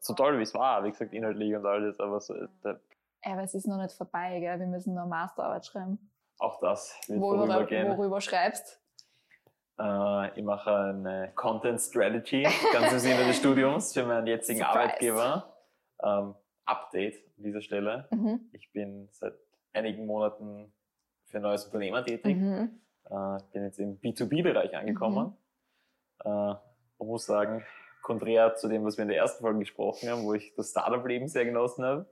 [0.00, 2.34] So toll wie es war, wie gesagt, inhaltlich und alles, aber so.
[2.34, 2.78] Ja,
[3.24, 4.58] aber es ist noch nicht vorbei, gell?
[4.58, 6.10] Wir müssen noch Masterarbeit schreiben.
[6.38, 7.96] Auch das wird worüber, vorübergehen.
[7.96, 8.80] Worüber schreibst?
[9.78, 14.80] Äh, ich mache eine Content Strategy, ganz im Sinne des Studiums, für meinen jetzigen Surprise.
[14.80, 15.56] Arbeitgeber.
[16.02, 16.34] Ähm,
[16.66, 18.08] Update an dieser Stelle.
[18.10, 18.48] Mhm.
[18.52, 19.34] Ich bin seit
[19.72, 20.72] einigen Monaten
[21.26, 22.36] für ein neues Unternehmer tätig.
[22.36, 22.80] Mhm.
[23.04, 25.36] Äh, bin jetzt im B2B-Bereich angekommen.
[26.24, 26.30] Mhm.
[26.30, 26.54] Äh,
[26.98, 27.64] man muss sagen,
[28.02, 31.28] konträr zu dem, was wir in der ersten Folge gesprochen haben, wo ich das Startup-Leben
[31.28, 32.06] sehr genossen habe,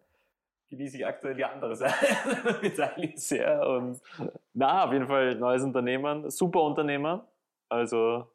[0.73, 3.67] genieße ich aktuell die andere Seite mit sehr.
[3.69, 4.01] Und
[4.55, 7.29] na, auf jeden Fall neues Unternehmen, super Unternehmer.
[7.69, 8.27] Also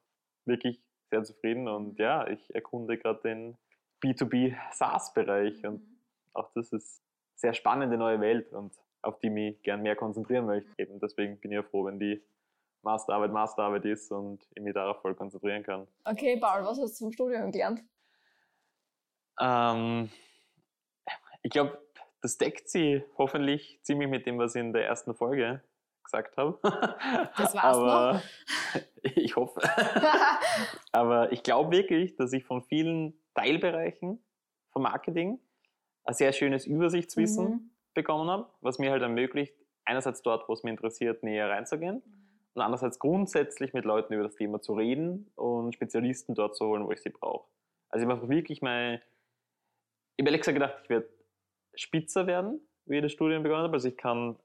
[0.46, 3.58] wirklich sehr zufrieden und ja, ich erkunde gerade den
[4.04, 5.82] B2B SaaS-Bereich und
[6.34, 7.02] auch das ist
[7.36, 10.70] sehr spannende neue Welt und auf die mich gern mehr konzentrieren möchte.
[10.78, 12.22] Eben deswegen bin ich ja froh, wenn die
[12.84, 15.88] Masterarbeit Masterarbeit ist und ich mich darauf voll konzentrieren kann.
[16.04, 17.82] Okay, Paul, was hast du vom Studium gelernt?
[19.40, 20.10] Ähm,
[21.42, 21.80] ich glaube,
[22.22, 25.62] das deckt sie hoffentlich ziemlich mit dem, was ich in der ersten Folge
[26.04, 26.60] gesagt habe.
[27.38, 28.82] Das war's Aber noch.
[29.04, 29.62] ich hoffe.
[30.92, 34.24] Aber ich glaube wirklich, dass ich von vielen Teilbereichen
[34.72, 35.40] vom Marketing
[36.06, 37.72] ein sehr schönes Übersichtswissen mhm.
[37.94, 42.02] bekommen habe, was mir halt ermöglicht, einerseits dort, wo es mir interessiert, näher reinzugehen
[42.54, 46.86] und andererseits grundsätzlich mit Leuten über das Thema zu reden und Spezialisten dort zu holen,
[46.86, 47.48] wo ich sie brauche.
[47.90, 49.02] Also ich habe wirklich mal,
[50.16, 51.08] ich habe ehrlich gesagt gedacht, ich werde
[51.78, 53.74] spitzer werden, wie ich das Studium begonnen habe.
[53.74, 54.38] Also ich kann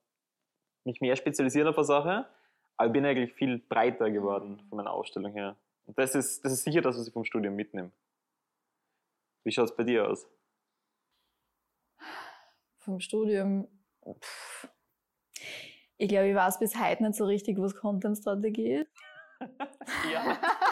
[0.85, 2.29] mich mehr spezialisieren auf eine Sache,
[2.77, 5.57] aber ich bin eigentlich viel breiter geworden von meiner Ausstellung her.
[5.87, 7.90] Und das ist, das ist sicher das, was ich vom Studium mitnehme.
[9.45, 10.27] Wie schaut es bei dir aus?
[12.79, 13.68] Vom Studium.
[14.05, 14.68] Pff.
[15.99, 18.90] Ich glaube, ich weiß bis heute nicht so richtig, was Content-Strategie ist.
[20.12, 20.38] ja.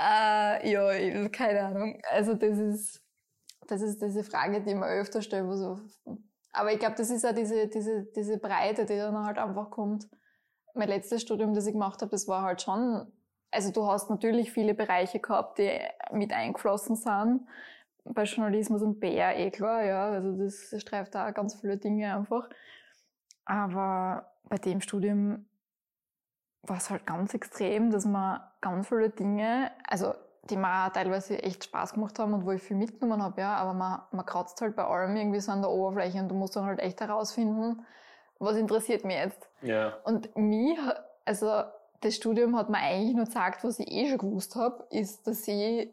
[0.00, 2.00] äh, ja, keine Ahnung.
[2.10, 3.04] Also das ist,
[3.66, 5.46] das ist diese Frage, die man öfter stellt.
[5.52, 5.78] So,
[6.52, 10.08] aber ich glaube, das ist auch diese, diese, diese Breite, die dann halt einfach kommt.
[10.74, 13.12] Mein letztes Studium, das ich gemacht habe, das war halt schon,
[13.50, 15.78] also du hast natürlich viele Bereiche gehabt, die
[16.12, 17.46] mit eingeflossen sind
[18.04, 20.10] bei Journalismus und PR eh klar, ja.
[20.10, 22.48] Also das streift da ganz viele Dinge einfach.
[23.44, 25.46] Aber bei dem Studium
[26.62, 31.64] war es halt ganz extrem, dass man ganz viele Dinge, also die mir teilweise echt
[31.64, 34.76] Spaß gemacht haben und wo ich viel mitgenommen habe, ja, aber man, man kratzt halt
[34.76, 37.86] bei allem irgendwie so an der Oberfläche und du musst dann halt echt herausfinden,
[38.38, 39.48] was interessiert mich jetzt.
[39.62, 39.96] Ja.
[40.04, 40.78] Und mich,
[41.24, 41.64] also
[42.00, 45.46] das Studium hat mir eigentlich nur gesagt, was ich eh schon gewusst habe, ist, dass
[45.46, 45.92] ich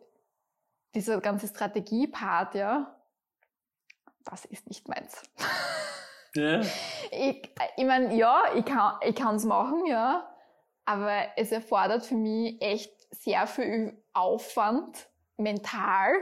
[0.95, 2.95] dieser ganze Strategie-Part, ja,
[4.23, 5.21] das ist nicht meins.
[6.36, 6.62] Ja.
[7.10, 10.27] Ich, ich meine, ja, ich kann ich kann's machen, ja,
[10.88, 16.13] aber es erfordert für mich echt sehr viel Aufwand, mental,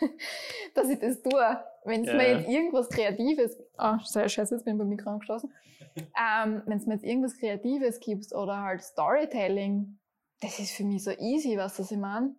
[0.74, 1.64] dass ich das tue.
[1.84, 2.14] Wenn es ja.
[2.14, 5.52] mir jetzt irgendwas Kreatives, oh, scheiße, jetzt bin ich beim Mikro angeschlossen.
[5.96, 9.98] ähm, Wenn es mir jetzt irgendwas Kreatives gibt oder halt Storytelling,
[10.42, 12.36] das ist für mich so easy, was das ich meine.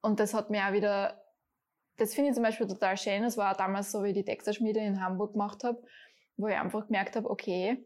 [0.00, 1.20] Und das hat mir auch wieder
[1.96, 3.22] das finde ich zum Beispiel total schön.
[3.22, 5.82] Das war damals so, wie ich die Texterschmiede in Hamburg gemacht habe,
[6.36, 7.84] wo ich einfach gemerkt habe, okay,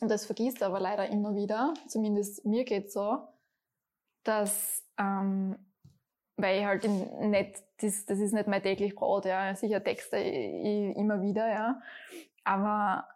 [0.00, 3.28] und das vergisst aber leider immer wieder, zumindest mir geht's so,
[4.24, 5.56] dass, ähm,
[6.36, 10.96] weil ich halt nicht, das, das ist nicht mein täglich Brot, ja, sicher Texte ich,
[10.96, 11.80] immer wieder, ja,
[12.44, 13.08] aber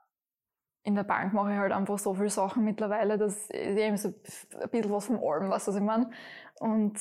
[0.83, 4.09] in der Bank mache ich halt einfach so viele Sachen mittlerweile, dass ich eben so
[4.09, 6.11] ein bisschen was vom Allem, was ich meine.
[6.59, 6.99] Und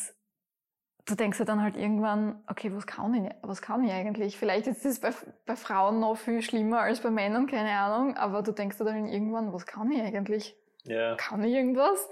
[1.10, 4.38] du denkst ja dann halt irgendwann, okay, was kann ich, was kann ich eigentlich?
[4.38, 5.12] Vielleicht ist das bei,
[5.46, 9.54] bei Frauen noch viel schlimmer als bei Männern, keine Ahnung, aber du denkst dann irgendwann,
[9.54, 10.56] was kann ich eigentlich?
[10.84, 11.16] Ja.
[11.16, 12.10] Kann ich irgendwas?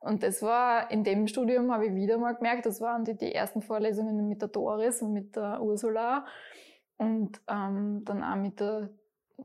[0.00, 3.34] Und das war, in dem Studium habe ich wieder mal gemerkt, das waren die, die
[3.34, 6.26] ersten Vorlesungen mit der Doris und mit der Ursula
[6.96, 8.90] und ähm, dann auch mit der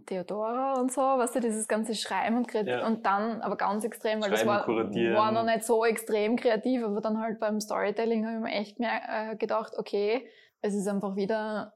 [0.05, 2.87] Theodora und so, weißt du, dieses ganze Schreiben und kreativ ja.
[2.87, 6.83] und dann aber ganz extrem, weil Schreiben, das war, war noch nicht so extrem kreativ,
[6.83, 10.27] aber dann halt beim Storytelling habe ich mir echt mehr äh, gedacht, okay,
[10.61, 11.73] es ist einfach wieder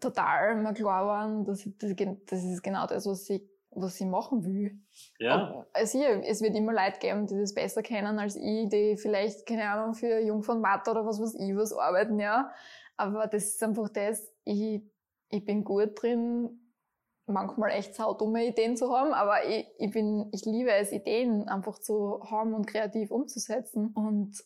[0.00, 1.94] total mir klar geworden, dass das,
[2.26, 3.42] das ist genau das, was ich
[3.72, 4.80] was ich machen will.
[5.18, 5.64] Ja.
[5.72, 9.68] Also es wird immer Leute geben, die das besser kennen als ich, die vielleicht, keine
[9.68, 12.50] Ahnung, für Jung von Matt oder was weiß ich was arbeiten, ja.
[12.96, 14.82] Aber das ist einfach das, ich,
[15.28, 16.69] ich bin gut drin,
[17.30, 21.78] manchmal echt saudumme Ideen zu haben, aber ich, ich bin, ich liebe es, Ideen einfach
[21.78, 23.92] zu haben und kreativ umzusetzen.
[23.94, 24.42] Und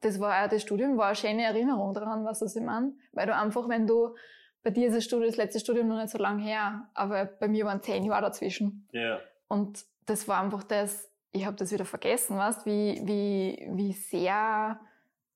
[0.00, 2.94] das war auch, das Studium war eine schöne Erinnerung daran, was das ich meine.
[3.12, 4.14] Weil du einfach, wenn du,
[4.62, 7.48] bei dir ist das, Studium, das letzte Studium noch nicht so lange her, aber bei
[7.48, 8.88] mir waren zehn Jahre dazwischen.
[8.92, 9.00] Ja.
[9.00, 9.20] Yeah.
[9.48, 14.80] Und das war einfach das, ich habe das wieder vergessen, weißt, wie, wie, wie sehr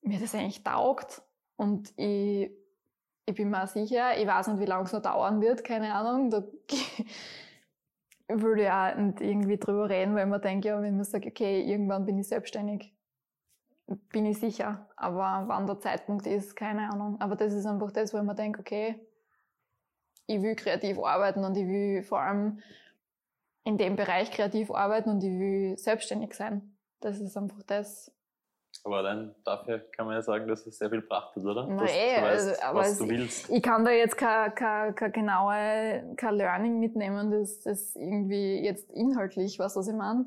[0.01, 1.21] mir das eigentlich taugt.
[1.55, 2.51] Und ich,
[3.29, 6.31] ich bin mir sicher, ich weiß nicht, wie lange es noch dauern wird, keine Ahnung.
[6.31, 6.43] Da
[8.27, 11.61] würde ich auch nicht irgendwie drüber reden, weil man denkt, ja, wenn man sagt, okay,
[11.61, 12.91] irgendwann bin ich selbstständig,
[14.11, 14.87] bin ich sicher.
[14.95, 17.21] Aber wann der Zeitpunkt ist, keine Ahnung.
[17.21, 18.99] Aber das ist einfach das, wo man denkt, okay,
[20.25, 22.59] ich will kreativ arbeiten und ich will vor allem
[23.63, 26.75] in dem Bereich kreativ arbeiten und ich will selbstständig sein.
[26.99, 28.11] Das ist einfach das.
[28.83, 31.67] Aber dann dafür kann man ja sagen, dass es sehr viel gebracht hat, oder?
[31.67, 33.49] Dass ey, du weißt, also, aber was du willst.
[33.49, 38.89] Ich kann da jetzt kein, kein, kein genaue kein Learning mitnehmen, das, das irgendwie jetzt
[38.91, 40.25] inhaltlich, was das ich meine.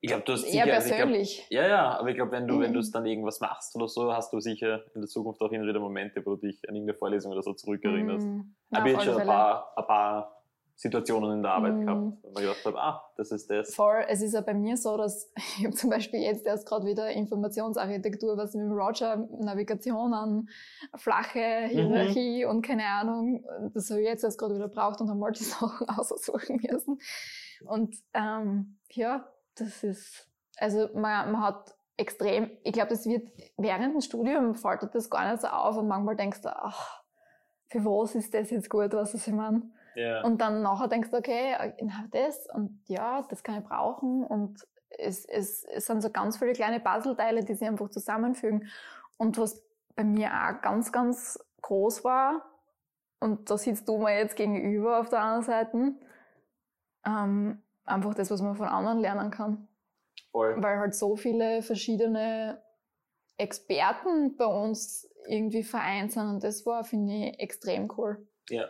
[0.00, 1.38] Ich glaube, du hast sicher, eher persönlich.
[1.38, 2.60] Also glaub, ja, ja, aber ich glaube, wenn du, mhm.
[2.60, 5.50] wenn du es dann irgendwas machst oder so, hast du sicher in der Zukunft auch
[5.50, 8.26] immer wieder Momente, wo du dich an irgendeine Vorlesung oder so zurückerinnerst.
[8.26, 8.54] Mhm.
[8.70, 10.35] Aber ich schon ein paar, ein paar
[10.78, 11.86] Situationen in der Arbeit mhm.
[11.86, 13.74] gehabt, wo man gedacht habe, ah, das ist das.
[13.74, 16.86] Voll, es ist ja bei mir so, dass ich habe zum Beispiel jetzt erst gerade
[16.86, 20.48] wieder Informationsarchitektur, was mit Roger Navigation an,
[20.94, 22.50] flache Hierarchie mhm.
[22.50, 25.44] und keine Ahnung, das habe ich jetzt erst gerade wieder braucht und habe mal die
[25.44, 26.98] Sachen aussuchen müssen.
[27.64, 33.94] Und ähm, ja, das ist, also man, man hat extrem, ich glaube, das wird während
[33.94, 37.02] dem Studium fällt das gar nicht so auf und manchmal denkst du, ach,
[37.68, 39.62] für was ist das jetzt gut, was ich meine?
[40.22, 41.74] Und dann nachher denkst du, okay,
[42.10, 46.52] das und ja, das kann ich brauchen und es, es, es sind so ganz viele
[46.52, 48.68] kleine Puzzleteile, die sich einfach zusammenfügen.
[49.16, 52.44] Und was bei mir auch ganz, ganz groß war,
[53.18, 55.94] und da sitzt du mir jetzt gegenüber auf der anderen Seite,
[57.06, 59.68] ähm, einfach das, was man von anderen lernen kann.
[60.30, 60.62] Voll.
[60.62, 62.62] Weil halt so viele verschiedene
[63.38, 68.26] Experten bei uns irgendwie vereint sind und das war, finde ich, extrem cool.
[68.50, 68.66] Ja.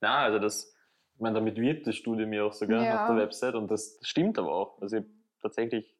[0.00, 0.74] Na, also das,
[1.14, 3.02] ich meine, damit wird das Studium ja auch sogar ja.
[3.02, 4.80] auf der Website und das stimmt aber auch.
[4.80, 5.04] Also ich
[5.40, 5.96] tatsächlich,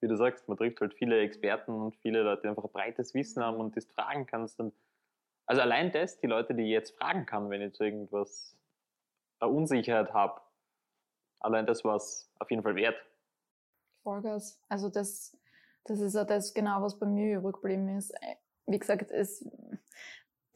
[0.00, 3.14] wie du sagst, man trifft halt viele Experten und viele Leute, die einfach ein breites
[3.14, 4.60] Wissen haben und das fragen kannst.
[4.60, 4.74] Und
[5.46, 8.56] also allein das, die Leute, die ich jetzt fragen kann, wenn ich zu irgendwas
[9.40, 10.40] eine Unsicherheit habe,
[11.40, 12.96] allein das war es auf jeden Fall wert.
[14.02, 14.60] Vollgas.
[14.68, 15.36] Also das,
[15.84, 18.14] das ist ja das genau, was bei mir übrig geblieben ist.
[18.66, 19.48] Wie gesagt, es,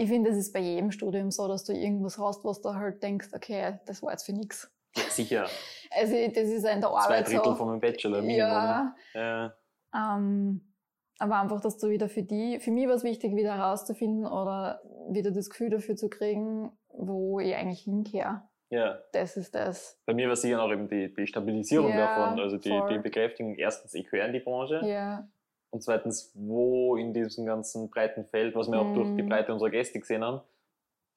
[0.00, 3.02] ich finde, es ist bei jedem Studium so, dass du irgendwas hast, was du halt
[3.02, 4.72] denkst, okay, das war jetzt für nichts.
[5.10, 5.46] Sicher.
[5.92, 7.56] Also das ist in der Arbeit Zwei Drittel so.
[7.56, 8.38] von meinem Bachelor Minimum.
[8.38, 8.94] Ja.
[9.12, 9.54] ja.
[9.92, 10.72] Ähm,
[11.18, 14.80] aber einfach, dass du wieder für die, für mich war es wichtig, wieder herauszufinden oder
[15.10, 18.42] wieder das Gefühl dafür zu kriegen, wo ich eigentlich hinkehre.
[18.70, 19.00] Ja.
[19.12, 20.00] Das ist das.
[20.06, 23.56] Bei mir war sicher auch eben die, die Stabilisierung ja, davon, also die, die Bekräftigung,
[23.56, 24.80] erstens, ich gehöre in die Branche.
[24.84, 25.28] Ja.
[25.70, 28.90] Und zweitens, wo in diesem ganzen breiten Feld, was wir mhm.
[28.90, 29.28] auch durch die mhm.
[29.28, 30.40] Breite unserer Gäste gesehen haben,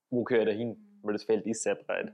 [0.09, 0.99] wo gehöre ich da hin?
[1.01, 2.13] Weil das Feld ist sehr breit.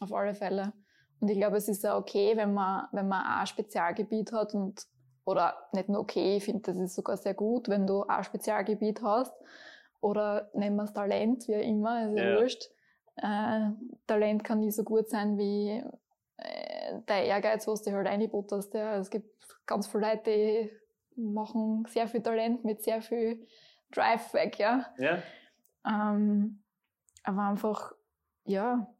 [0.00, 0.72] Auf alle Fälle.
[1.20, 4.86] Und ich glaube, es ist ja okay, wenn man, wenn man ein Spezialgebiet hat und,
[5.24, 9.02] oder nicht nur okay, ich finde, das ist sogar sehr gut, wenn du ein Spezialgebiet
[9.02, 9.34] hast.
[10.00, 12.70] Oder nennen wir es Talent, wie immer, ist ja, ja wurscht
[13.22, 13.70] äh,
[14.06, 15.82] Talent kann nie so gut sein wie
[16.36, 18.74] äh, der Ehrgeiz, was du halt einbutterst.
[18.74, 18.96] Ja.
[18.96, 19.30] Es gibt
[19.66, 20.70] ganz viele Leute, die
[21.18, 23.46] machen sehr viel Talent mit sehr viel
[23.90, 24.86] Drive weg, ja.
[24.98, 25.22] ja.
[25.86, 26.62] Ähm,
[27.24, 27.92] aber einfach,
[28.44, 28.94] ja,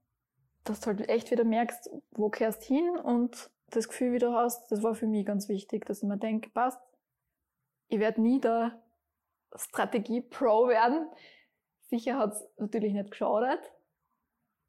[0.64, 4.82] dass du halt echt wieder merkst, wo kehrst hin und das Gefühl wieder hast, das
[4.82, 6.80] war für mich ganz wichtig, dass ich mir denke, passt,
[7.88, 8.82] ich werde nie der
[9.54, 11.08] Strategie-Pro werden.
[11.90, 13.60] Sicher hat es natürlich nicht geschadet,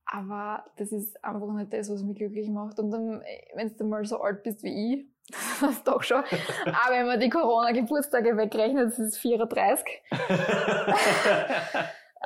[0.06, 2.80] aber das ist einfach nicht das, was mich glücklich macht.
[2.80, 5.08] Und wenn du mal so alt bist wie ich,
[5.86, 6.24] doch schon.
[6.66, 10.02] Aber wenn man die Corona-Geburtstage wegrechnet, ist 34.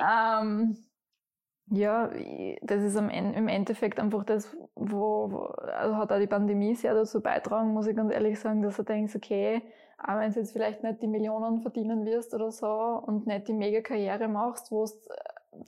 [0.00, 0.76] ähm,
[1.70, 2.10] ja,
[2.62, 7.22] das ist im Endeffekt einfach das, wo, wo also hat auch die Pandemie sehr dazu
[7.22, 9.62] beitragen, muss ich ganz ehrlich sagen, dass du denkst, okay,
[9.98, 13.54] auch wenn du jetzt vielleicht nicht die Millionen verdienen wirst oder so und nicht die
[13.54, 14.92] Mega-Karriere machst, wo du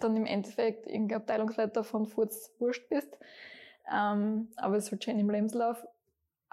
[0.01, 3.17] dann im Endeffekt irgendein Abteilungsleiter von Furz wurscht bist.
[3.91, 5.87] Ähm, aber es halt schön im Lebenslauf.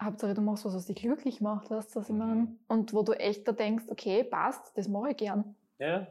[0.02, 2.36] Hauptsache, du machst was, was dich glücklich macht, weißt du, was ich meine?
[2.42, 2.60] Mhm.
[2.68, 5.56] Und wo du echt da denkst, okay, passt, das mache ich gern.
[5.78, 6.08] Ja.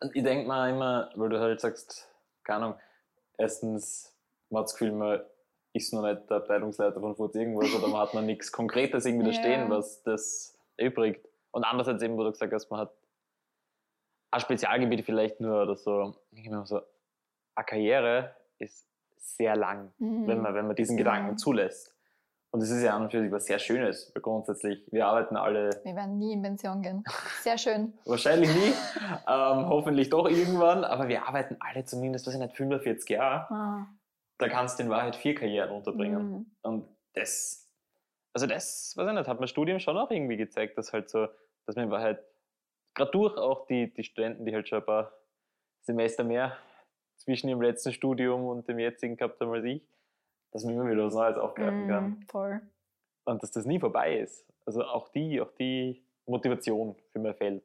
[0.00, 2.08] Und ich denke mal immer, weil du halt sagst,
[2.44, 2.78] keine Ahnung,
[3.36, 4.14] erstens,
[4.50, 5.20] man hat das Gefühl, man
[5.72, 9.24] ist noch nicht der Abteilungsleiter von Furz irgendwas oder man hat noch nichts Konkretes irgendwie
[9.26, 9.38] da Ja.
[9.38, 11.26] stehen, was das erübrigt.
[11.50, 12.92] Und andererseits eben, wo du gesagt hast, man hat
[14.30, 16.14] ein Spezialgebiet vielleicht nur oder so.
[16.30, 16.80] Ich denke mir so,
[17.56, 20.26] eine Karriere ist sehr lang, Mhm.
[20.26, 21.04] wenn, man, wenn man diesen Ja.
[21.04, 21.93] Gedanken zulässt.
[22.54, 24.80] Und es ist ja an und für sich was sehr Schönes, weil grundsätzlich.
[24.92, 27.02] Wir arbeiten alle Wir werden nie in Pension gehen.
[27.42, 27.94] Sehr schön.
[28.04, 28.72] wahrscheinlich nie,
[29.26, 33.52] ähm, hoffentlich doch irgendwann, aber wir arbeiten alle zumindest, was ich nicht, 45 Jahre.
[33.52, 33.86] Ah.
[34.38, 36.30] Da kannst du in Wahrheit vier Karrieren unterbringen.
[36.30, 36.46] Mhm.
[36.62, 37.68] Und das,
[38.32, 41.26] also das, weiß ich nicht, hat mein Studium schon auch irgendwie gezeigt, dass halt so,
[41.66, 42.24] dass man in Wahrheit,
[42.94, 45.12] gerade durch auch die, die Studenten, die halt schon ein paar
[45.80, 46.56] Semester mehr
[47.16, 49.82] zwischen ihrem letzten Studium und dem jetzigen gehabt haben als ich,
[50.54, 52.04] dass man immer wieder was Neues aufgreifen kann.
[52.04, 52.60] Mhm, voll.
[53.26, 54.46] Und dass das nie vorbei ist.
[54.64, 57.62] Also auch die, auch die Motivation für mein Feld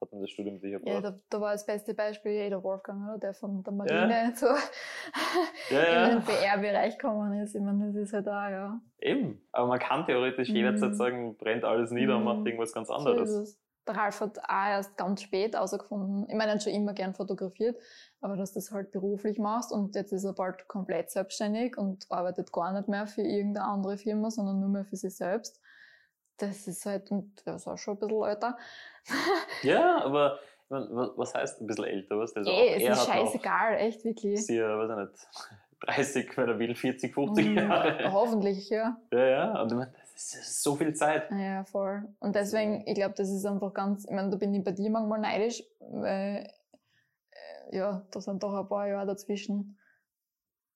[0.00, 1.04] hat mir das Studium sicher Ja, gebracht.
[1.04, 3.18] da, da war das beste Beispiel eh der Wolfgang, oder?
[3.18, 4.32] der von der Marine
[5.70, 6.08] Ja, in ja.
[6.10, 7.54] den PR-Bereich gekommen ist.
[7.54, 8.80] Ich meine, das ist halt auch, ja.
[9.00, 9.42] Eben.
[9.52, 10.94] Aber man kann theoretisch jederzeit Mhm.
[10.94, 12.24] sagen, brennt alles nieder und Mhm.
[12.24, 13.28] macht irgendwas ganz So anderes.
[13.30, 13.60] es.
[13.86, 17.14] Der Ralf hat auch erst ganz spät herausgefunden, ich meine, er hat schon immer gern
[17.14, 17.76] fotografiert,
[18.20, 22.06] aber dass du das halt beruflich machst und jetzt ist er bald komplett selbstständig und
[22.10, 25.60] arbeitet gar nicht mehr für irgendeine andere Firma, sondern nur mehr für sich selbst.
[26.36, 28.56] Das ist halt, und er ist auch schon ein bisschen älter.
[29.62, 32.18] Ja, aber ich mein, wa- was heißt ein bisschen älter?
[32.18, 32.34] Was?
[32.36, 34.46] Also Ey, auch es ist scheißegal, echt wirklich.
[34.46, 35.28] sehr, weiß ich nicht,
[35.80, 38.12] 30, wenn er will, 40, 50 Mhm, Jahre.
[38.12, 38.98] Hoffentlich, ja.
[39.12, 39.62] Ja, ja.
[39.62, 41.30] Und ich mein, das ist so viel Zeit.
[41.30, 42.06] Ja, voll.
[42.18, 44.90] Und deswegen, ich glaube, das ist einfach ganz, ich meine, da bin ich bei dir
[44.90, 46.46] manchmal neidisch, weil,
[47.30, 49.78] äh, ja, da sind doch ein paar Jahre dazwischen.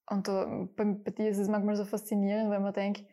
[0.06, 3.04] Und da, bei, bei dir ist es manchmal so faszinierend, weil man denkt,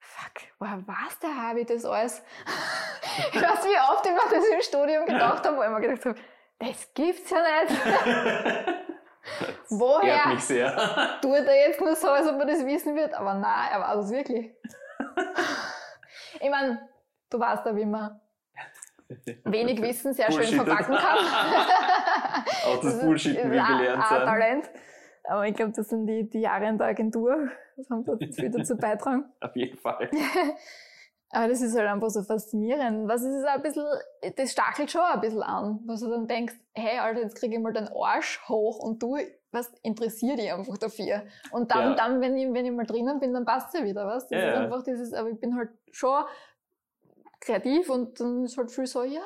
[0.00, 2.22] fuck, woher weiß der Harvey das alles?
[3.32, 6.04] ich weiß, wie oft ich mir das im Studium gedacht habe, wo ich mir gedacht
[6.06, 6.18] habe,
[6.58, 8.78] das gibt's ja nicht.
[9.24, 10.26] Das Woher?
[10.26, 11.18] Mich sehr.
[11.22, 13.14] Tut er jetzt nur so, als ob er das wissen wird?
[13.14, 14.52] Aber nein, er weiß es wirklich.
[16.42, 16.88] Ich meine,
[17.30, 18.20] du weißt ja, wie man
[19.44, 21.18] wenig Wissen sehr schön verpacken kann.
[22.66, 24.24] Auch das ist- Bullshitten will gelernt sein.
[24.24, 24.70] Talent.
[25.24, 27.48] Aber ich glaube, das sind die, die Jahre in der Agentur.
[27.76, 29.24] Das haben da viel dazu beitragen.
[29.40, 30.10] Auf jeden Fall.
[31.30, 33.08] Aber das ist halt einfach so faszinierend.
[33.08, 33.86] Was ist es ein bisschen,
[34.36, 37.60] das stachelt schon ein bisschen an, was du dann denkst, hey, Alter, jetzt kriege ich
[37.62, 39.16] mal den Arsch hoch und du,
[39.52, 41.22] was interessiert dich einfach dafür?
[41.52, 41.94] Und dann, Ja.
[41.94, 44.26] dann wenn, ich, wenn ich mal drinnen bin, dann passt ja wieder, was?
[44.28, 46.24] Das Ja, ist einfach dieses, aber ich bin halt schon
[47.40, 49.20] kreativ und dann ist halt viel so, ja,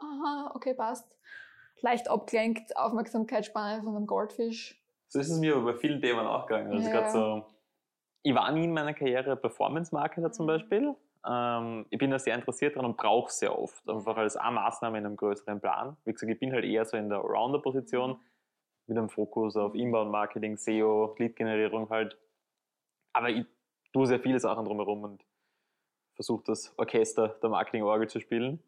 [0.00, 1.06] aha, okay, passt.
[1.80, 4.82] Leicht abgelenkt, Aufmerksamkeitsspanne von einem Goldfisch.
[5.08, 6.72] So ist es mir aber bei vielen Themen auch gegangen.
[6.72, 7.00] Also Ja.
[7.00, 7.46] gerade so,
[8.22, 10.48] ich war nie in meiner Karriere Performance-Marketer zum Mhm.
[10.48, 10.94] Beispiel.
[11.26, 13.88] Ähm, ich bin da sehr interessiert dran und brauche es sehr oft.
[13.88, 15.96] Einfach als eine Maßnahme in einem größeren Plan.
[16.04, 18.18] Wie gesagt, ich bin halt eher so in der Rounder-Position
[18.88, 22.18] mit einem Fokus auf Inbound-Marketing, SEO, Lead-Generierung halt.
[23.12, 23.44] Aber ich
[23.92, 25.24] tue sehr viele Sachen drumherum und
[26.14, 28.62] versuche das Orchester der Marketing-Orgel zu spielen.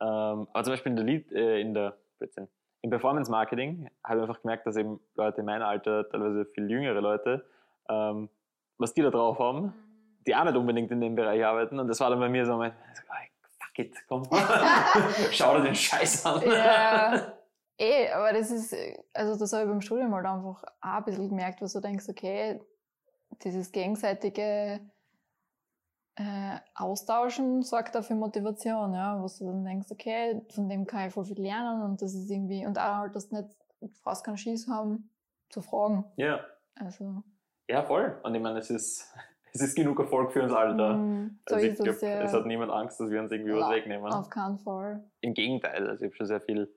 [0.00, 2.48] Ähm, aber zum Beispiel in der, Lead, äh, in der Blödsinn,
[2.82, 6.70] im Performance Marketing habe ich einfach gemerkt, dass eben Leute in meinem Alter, teilweise viel
[6.70, 7.44] jüngere Leute,
[7.88, 8.28] ähm,
[8.76, 9.74] was die da drauf haben,
[10.26, 11.80] die auch nicht unbedingt in dem Bereich arbeiten.
[11.80, 12.72] Und das war dann bei mir so mein,
[13.58, 14.22] fuck it, komm,
[15.32, 16.42] schau dir den Scheiß an.
[16.46, 17.37] Ja,
[17.78, 21.04] eh, aber das ist, äh, also das habe ich beim Studium halt einfach auch ein
[21.04, 22.60] bisschen gemerkt, wo du denkst, okay,
[23.42, 24.80] dieses gegenseitige
[26.16, 31.08] äh, Austauschen sorgt auch für Motivation, ja, wo du dann denkst, okay, von dem kann
[31.08, 33.48] ich voll viel lernen und das ist irgendwie, und auch halt, dass du nicht,
[33.80, 35.10] du brauchst keinen Schieß haben,
[35.48, 36.04] zu fragen.
[36.16, 36.40] Ja.
[36.74, 37.22] Also,
[37.68, 38.18] ja, voll.
[38.22, 39.14] Und ich meine, es ist,
[39.52, 40.94] es ist genug Erfolg für uns alle da.
[40.94, 42.22] mm, so Also ich glaube, ja.
[42.22, 44.12] es hat niemand Angst, dass wir uns irgendwie was wegnehmen.
[44.12, 45.04] Auf keinen Fall.
[45.20, 46.72] Im Gegenteil, also ich habe schon sehr viel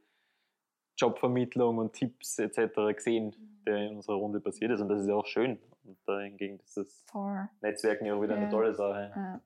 [1.02, 2.74] Jobvermittlung und Tipps etc.
[2.96, 3.36] gesehen,
[3.66, 5.60] der in unserer Runde passiert ist und das ist ja auch schön.
[5.84, 7.50] Und da hingegen ist das Voll.
[7.62, 8.42] Netzwerken ja auch wieder Ja.
[8.42, 9.12] eine tolle Sache.
[9.16, 9.42] Ja.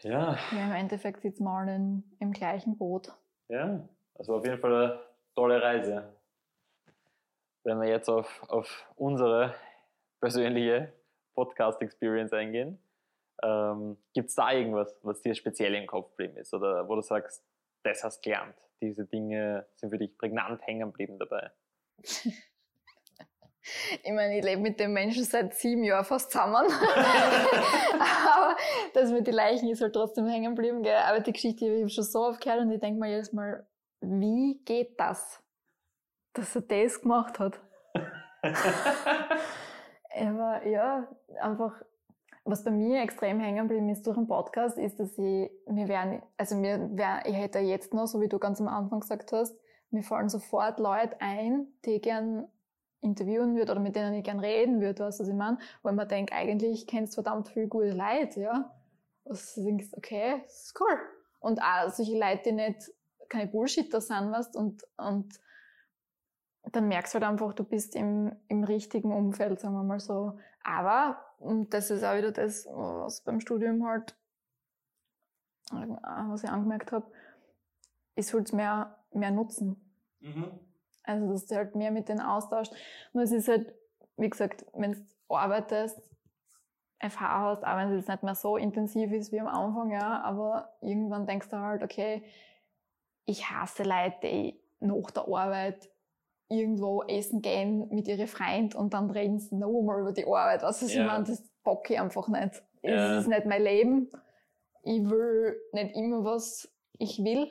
[0.00, 3.12] Ja, ja, im Endeffekt sitzen wir alle in, im gleichen Boot.
[3.48, 5.00] ja, war auf jeden Fall eine
[5.34, 6.12] tolle Reise.
[7.64, 9.54] Wenn wir jetzt auf, auf unsere
[10.20, 10.92] persönliche
[11.34, 12.78] Podcast-Experience eingehen,
[13.42, 17.02] ähm, gibt es da irgendwas, was dir speziell im Kopf geblieben ist oder wo du
[17.02, 17.44] sagst,
[17.82, 21.50] das hast du gelernt, diese Dinge sind für dich prägnant hängen geblieben dabei?
[24.02, 26.66] Ich meine, ich lebe mit dem Menschen seit sieben Jahren fast zusammen.
[28.00, 28.56] Aber
[28.94, 30.82] das mit den Leichen ist halt trotzdem hängen geblieben.
[30.82, 30.96] Gell?
[30.96, 33.66] Aber die Geschichte habe ich schon so oft gehört und ich denke mir jedes Mal,
[34.00, 35.42] wie geht das,
[36.32, 37.60] dass er das gemacht hat?
[40.14, 41.08] Aber ja,
[41.40, 41.82] einfach,
[42.50, 46.22] was bei mir extrem hängen geblieben ist durch den Podcast, ist, dass ich, mir werden,
[46.36, 49.56] also mir wär, ich hätte jetzt noch, so wie du ganz am Anfang gesagt hast,
[49.90, 52.46] mir fallen sofort Leute ein, die gern
[53.00, 55.58] interviewen würde oder mit denen ich gern reden würde, weißt du, was ich meine?
[55.82, 58.74] Weil man denkt, eigentlich kennst du verdammt viel gute Leute, ja.
[59.24, 60.98] Und du denkst, okay, das ist cool.
[61.40, 62.90] Und auch solche Leute, die nicht
[63.28, 65.38] keine Bullshitter sind, weißt und, und
[66.72, 70.38] dann merkst du halt einfach, du bist im, im richtigen Umfeld, sagen wir mal so.
[70.64, 74.16] Aber, und das ist auch wieder das, was beim Studium halt,
[75.70, 77.10] was ich angemerkt habe,
[78.14, 79.76] ist halt mehr, mehr Nutzen.
[80.20, 80.58] Mhm.
[81.04, 82.74] Also, dass du halt mehr mit denen austauschst.
[83.12, 83.74] Nur es ist halt,
[84.16, 85.98] wie gesagt, wenn du arbeitest,
[87.00, 90.20] FH hast, auch wenn es jetzt nicht mehr so intensiv ist wie am Anfang, ja,
[90.22, 92.24] aber irgendwann denkst du halt, okay,
[93.24, 95.88] ich hasse Leute, die nach der Arbeit
[96.48, 100.64] irgendwo essen gehen mit ihren Freunden und dann reden sie nochmal über die Arbeit.
[100.64, 101.00] Also ja.
[101.00, 102.62] ich meine, das bock ich einfach nicht.
[102.82, 103.16] Ja.
[103.16, 104.10] Es ist nicht mein Leben.
[104.82, 107.48] Ich will nicht immer was ich will.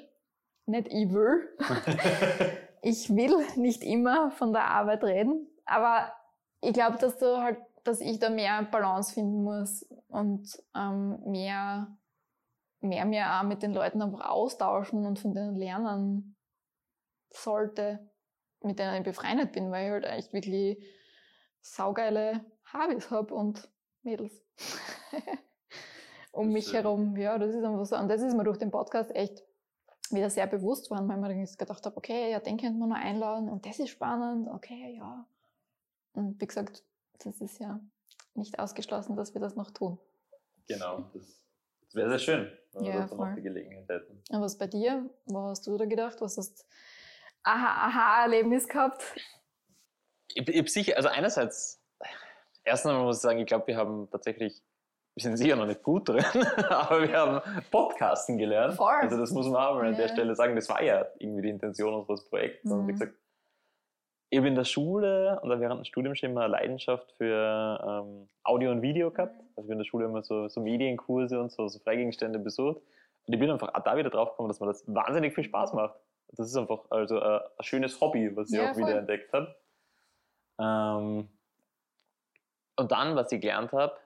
[0.66, 1.48] Nicht ich will.
[2.82, 5.48] ich will nicht immer von der Arbeit reden.
[5.66, 6.12] Aber
[6.62, 11.96] ich glaube, dass du halt, dass ich da mehr Balance finden muss und ähm, mehr,
[12.82, 16.36] mehr mehr auch mit den Leuten einfach austauschen und von denen lernen
[17.30, 18.10] sollte
[18.64, 20.84] mit denen ich befreundet bin, weil ich halt echt wirklich
[21.62, 23.70] saugeile Habis habe und
[24.04, 24.42] Mädels.
[26.38, 27.18] um mich herum.
[27.18, 27.98] Ja, das ist einfach so.
[27.98, 29.44] Und das ist mir durch den Podcast echt
[30.12, 33.50] wieder sehr bewusst worden, weil man gedacht habe, okay, ja, den könnte man noch einladen
[33.50, 35.28] und das ist spannend, okay, ja.
[36.14, 36.84] Und wie gesagt,
[37.20, 37.82] das ist ja
[38.36, 40.00] nicht ausgeschlossen, dass wir das noch tun.
[40.68, 41.42] Genau, das,
[41.82, 44.22] das wäre sehr schön, wenn wir ja, noch die Gelegenheit hätten.
[44.30, 45.10] Und was bei dir?
[45.26, 46.22] Was hast du da gedacht?
[46.22, 46.66] Was hast
[47.48, 49.04] Aha-Erlebnis gehabt?
[50.34, 51.82] Ich, ich sicher, also einerseits,
[52.64, 54.62] erstens muss ich sagen, ich glaube, wir haben tatsächlich,
[55.16, 56.26] wir sind sicher noch nicht gut drin,
[56.70, 58.76] aber wir haben Podcasten gelernt.
[58.76, 58.96] Voll.
[59.02, 61.50] Also das muss man auch mal an der Stelle sagen, das war ja irgendwie die
[61.50, 62.66] Intention unseres Projekts.
[62.66, 62.72] Mhm.
[62.72, 63.14] Und wie gesagt,
[64.30, 68.28] ich habe in der Schule und während dem Studium schon immer eine Leidenschaft für ähm,
[68.44, 69.40] Audio und Video gehabt.
[69.56, 72.82] Also ich habe in der Schule immer so, so Medienkurse und so, so Freigegenstände besucht.
[73.26, 75.74] Und ich bin einfach auch da wieder drauf gekommen, dass mir das wahnsinnig viel Spaß
[75.74, 75.96] macht.
[76.32, 78.84] Das ist einfach also ein, ein schönes Hobby, was sie ja, auch voll.
[78.84, 79.56] wieder entdeckt hat.
[80.60, 81.30] Ähm,
[82.76, 83.98] und dann, was ich gelernt habe,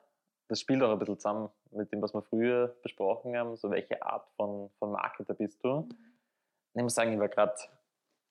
[0.47, 4.01] das spielt auch ein bisschen zusammen mit dem, was wir früher besprochen haben, so welche
[4.01, 5.87] Art von, von Marketer bist du.
[6.73, 7.55] Ich muss sagen, ich war gerade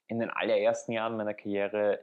[0.09, 2.01] in den allerersten Jahren meiner Karriere,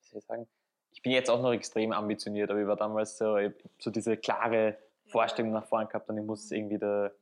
[0.00, 0.48] wie soll ich sagen,
[0.92, 3.36] ich bin jetzt auch noch extrem ambitioniert, aber ich war damals so,
[3.78, 4.76] so diese klare
[5.06, 7.12] Vorstellung nach vorne gehabt und ich muss irgendwie der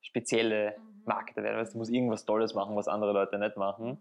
[0.00, 0.93] spezielle mhm.
[1.06, 3.98] Marketer werden, weil du musst irgendwas Tolles machen, was andere Leute nicht machen.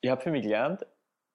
[0.00, 0.86] Ich habe für mich gelernt,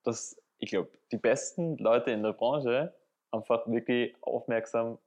[0.03, 2.93] dass ich glaube, die besten Leute in der Branche
[3.31, 4.97] einfach wirklich aufmerksam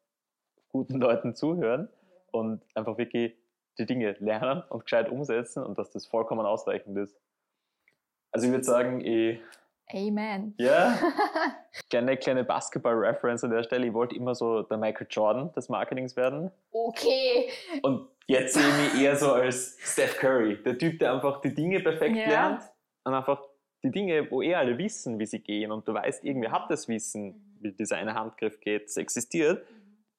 [0.68, 1.88] guten Leuten zuhören
[2.30, 3.34] und einfach wirklich
[3.78, 7.16] die Dinge lernen und gescheit umsetzen und dass das vollkommen ausreichend ist.
[8.30, 9.40] Also ich würde sagen, ich
[9.92, 10.55] Amen.
[10.59, 10.96] Ja.
[11.88, 13.88] Gerne kleine Basketball-Reference an der Stelle.
[13.88, 16.51] Ich wollte immer so der Michael Jordan des Marketings werden.
[16.70, 17.48] Okay.
[17.82, 20.62] Und jetzt sehe ich mich eher so als Steph Curry.
[20.62, 22.28] Der Typ, der einfach die Dinge perfekt ja.
[22.28, 22.62] lernt
[23.05, 23.43] und einfach
[23.83, 26.87] die Dinge, wo eh alle wissen, wie sie gehen und du weißt, irgendwer hat das
[26.87, 29.66] Wissen, wie dieser eine Handgriff geht, es existiert,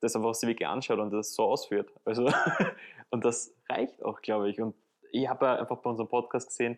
[0.01, 1.91] das einfach sich wirklich anschaut und das so ausführt.
[2.03, 2.30] Also,
[3.12, 4.59] und das reicht auch, glaube ich.
[4.59, 4.76] Und
[5.12, 6.78] ich habe ja einfach bei unserem Podcast gesehen,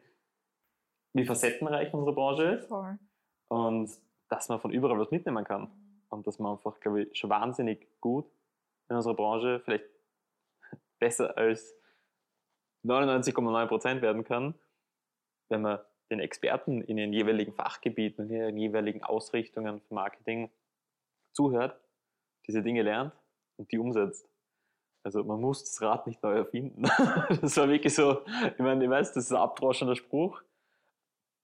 [1.14, 2.68] wie facettenreich unsere Branche ist.
[2.68, 3.00] Voll.
[3.48, 3.90] Und
[4.30, 5.72] dass man von überall was mitnehmen kann.
[6.10, 8.26] Und dass man einfach, glaube ich, schon wahnsinnig gut
[8.90, 9.86] in unserer Branche, vielleicht
[11.04, 11.76] besser als
[12.86, 14.56] 99,9% werden kann,
[15.50, 15.80] wenn man
[16.10, 20.50] den Experten in den jeweiligen Fachgebieten in den jeweiligen Ausrichtungen für Marketing
[21.34, 21.78] zuhört,
[22.48, 23.14] diese Dinge lernt
[23.58, 24.30] und die umsetzt.
[25.04, 26.84] Also man muss das Rad nicht neu erfinden.
[27.42, 30.42] das war wirklich so, ich meine, ich weiß, das ist ein abdroschender Spruch,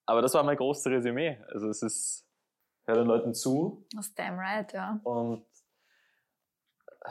[0.05, 1.37] aber das war mein großes Resümee.
[1.49, 2.25] Also es ist,
[2.85, 3.85] hör den Leuten zu.
[3.93, 5.01] Das damn right, ja.
[5.03, 5.45] Und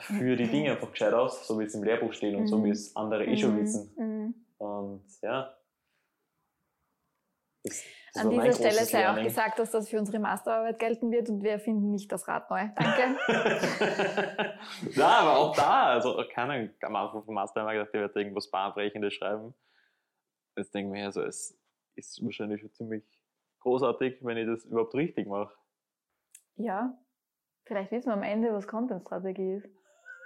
[0.00, 2.48] führe die Dinge einfach gescheit aus, so wie es im Lehrbuch steht und mhm.
[2.48, 3.60] so wie es andere eh schon mhm.
[3.60, 3.94] wissen.
[3.96, 4.34] Mhm.
[4.58, 5.54] Und ja.
[7.64, 7.84] Das,
[8.14, 9.20] das An dieser Stelle sei Learning.
[9.20, 12.50] auch gesagt, dass das für unsere Masterarbeit gelten wird und wir erfinden nicht das Rad
[12.50, 12.68] neu.
[12.74, 13.16] Danke.
[14.94, 18.16] ja, aber auch da, also keine am Anfang vom Master haben wir gedacht, der wird
[18.16, 19.54] irgendwas Bahnbrechendes schreiben.
[20.56, 21.56] Jetzt denke ich mir, also es
[21.94, 23.04] ist wahrscheinlich schon ziemlich
[23.60, 25.52] großartig, wenn ich das überhaupt richtig mache.
[26.56, 26.98] Ja,
[27.64, 29.77] vielleicht wissen wir am Ende, was Content-Strategie ist.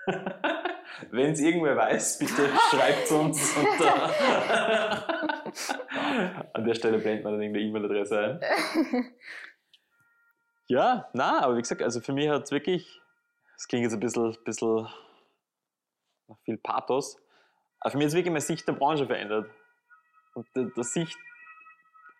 [1.10, 3.56] wenn es irgendwer weiß, bitte schreibt es uns.
[6.54, 8.40] An der Stelle blendet man dann irgendeine E-Mail-Adresse ein.
[10.66, 13.00] Ja, na, aber wie gesagt, also für mich hat es wirklich,
[13.56, 14.88] es klingt jetzt ein bisschen, bisschen
[16.28, 17.18] nach viel Pathos,
[17.80, 19.50] aber für mich hat es wirklich meine Sicht der Branche verändert.
[20.34, 21.18] Und der, der Sicht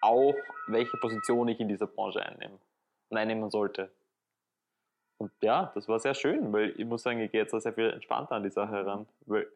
[0.03, 0.35] auch,
[0.67, 2.59] welche Position ich in dieser Branche einnehme
[3.09, 3.91] und einnehmen sollte.
[5.23, 7.73] Und ja, das war sehr schön, weil ich muss sagen, ich gehe jetzt auch sehr
[7.73, 9.47] viel entspannter an die Sache heran, weil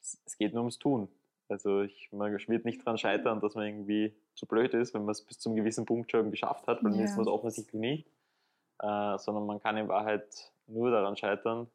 [0.00, 1.08] es geht nur ums Tun.
[1.50, 5.12] Also ich, man wird nicht daran scheitern, dass man irgendwie zu blöd ist, wenn man
[5.12, 6.96] es bis zum gewissen Punkt schon geschafft hat, weil ja.
[6.96, 8.06] dann ist man es offensichtlich nie.
[8.78, 11.66] Äh, sondern man kann in Wahrheit nur daran scheitern,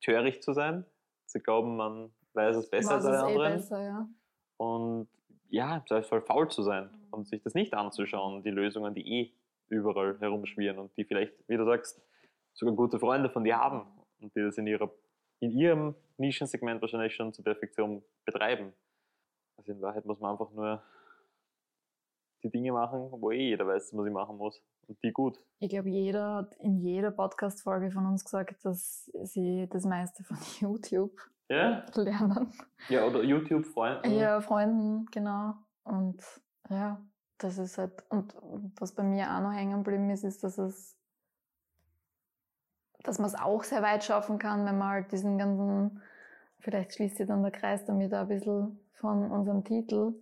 [0.00, 0.84] töricht zu sein,
[1.26, 3.52] zu glauben, man weiß es besser als alle eh anderen.
[3.52, 4.08] Eh besser, ja.
[4.58, 5.08] Und
[5.48, 7.06] ja, im Zweifelsfall faul zu sein mhm.
[7.10, 9.32] und sich das nicht anzuschauen, die Lösungen, die eh
[9.68, 12.00] überall herumschwirren und die vielleicht, wie du sagst,
[12.54, 13.86] sogar gute Freunde von dir haben
[14.20, 14.90] und die das in, ihrer,
[15.40, 18.72] in ihrem Nischensegment wahrscheinlich schon zur Perfektion betreiben.
[19.56, 20.82] Also in Wahrheit muss man einfach nur
[22.42, 24.62] die Dinge machen, wo eh jeder weiß, was ich machen muss.
[24.86, 25.38] Und die gut.
[25.58, 30.36] Ich glaube, jeder hat in jeder Podcast-Folge von uns gesagt, dass sie das meiste von
[30.60, 31.84] YouTube ja?
[31.94, 32.52] lernen.
[32.88, 34.12] Ja, oder YouTube-Freunden.
[34.12, 35.54] Ja, Freunden, genau.
[35.84, 36.22] Und
[36.70, 37.04] ja,
[37.38, 38.34] das ist halt, und
[38.78, 40.96] was bei mir auch noch hängen geblieben ist, ist, dass es,
[43.02, 46.02] dass man es auch sehr weit schaffen kann, wenn man halt diesen ganzen,
[46.58, 50.14] vielleicht schließt sich dann der Kreis damit auch ein bisschen von unserem Titel,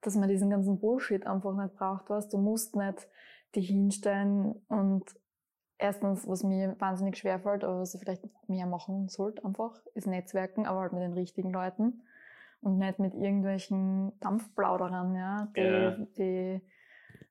[0.00, 3.08] dass man diesen ganzen Bullshit einfach nicht braucht, was du musst nicht
[3.54, 5.04] dich hinstellen und
[5.78, 10.06] erstens, was mir wahnsinnig schwer fällt, aber was ich vielleicht mehr machen sollte einfach, ist
[10.06, 12.02] Netzwerken, aber halt mit den richtigen Leuten
[12.60, 15.90] und nicht mit irgendwelchen Dampfplauderern, ja, die, ja.
[16.18, 16.62] die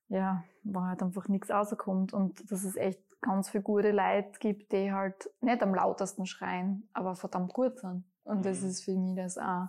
[0.10, 4.72] ja, wo halt einfach nichts rauskommt und dass es echt ganz viele gute Leute gibt,
[4.72, 8.06] die halt nicht am lautesten schreien, aber verdammt gut sind.
[8.24, 8.70] Und das mhm.
[8.70, 9.68] ist für mich das auch,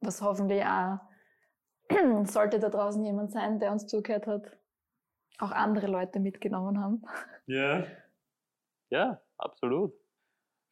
[0.00, 0.98] was hoffentlich auch,
[2.24, 4.58] sollte da draußen jemand sein, der uns zugehört hat,
[5.38, 7.02] auch andere Leute mitgenommen haben.
[7.50, 7.86] Ja,
[8.90, 9.94] ja, absolut.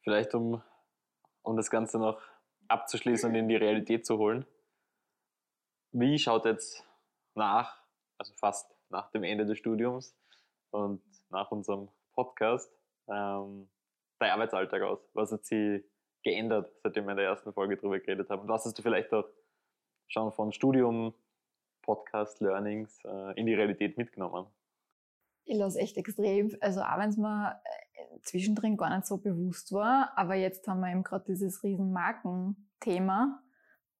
[0.03, 0.61] Vielleicht um,
[1.41, 2.21] um das Ganze noch
[2.69, 4.45] abzuschließen und in die Realität zu holen.
[5.91, 6.83] Wie schaut jetzt
[7.35, 7.81] nach,
[8.17, 10.15] also fast nach dem Ende des Studiums
[10.71, 12.71] und nach unserem Podcast,
[13.07, 13.69] ähm,
[14.19, 14.99] dein Arbeitsalltag aus?
[15.13, 15.83] Was hat sich
[16.23, 18.41] geändert, seitdem wir in der ersten Folge darüber geredet haben?
[18.41, 19.25] Und was hast du vielleicht auch
[20.07, 21.13] schon von Studium,
[21.81, 24.47] Podcast, Learnings äh, in die Realität mitgenommen?
[25.45, 27.61] Ich lasse echt extrem, also auch wenn es mir
[28.23, 33.41] zwischendrin gar nicht so bewusst war, aber jetzt haben wir eben gerade dieses riesen Markenthema.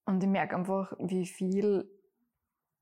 [0.05, 1.89] Und ich merke einfach, wie viel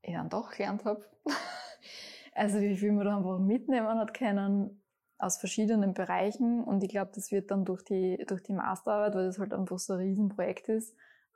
[0.02, 1.04] ich dann doch gelernt habe.
[2.34, 4.82] also wie viel man da einfach mitnehmen hat können
[5.18, 6.64] aus verschiedenen Bereichen.
[6.64, 9.80] Und ich glaube, das wird dann durch die, durch die Masterarbeit, weil das halt einfach
[9.80, 10.96] so ein Riesenprojekt ist,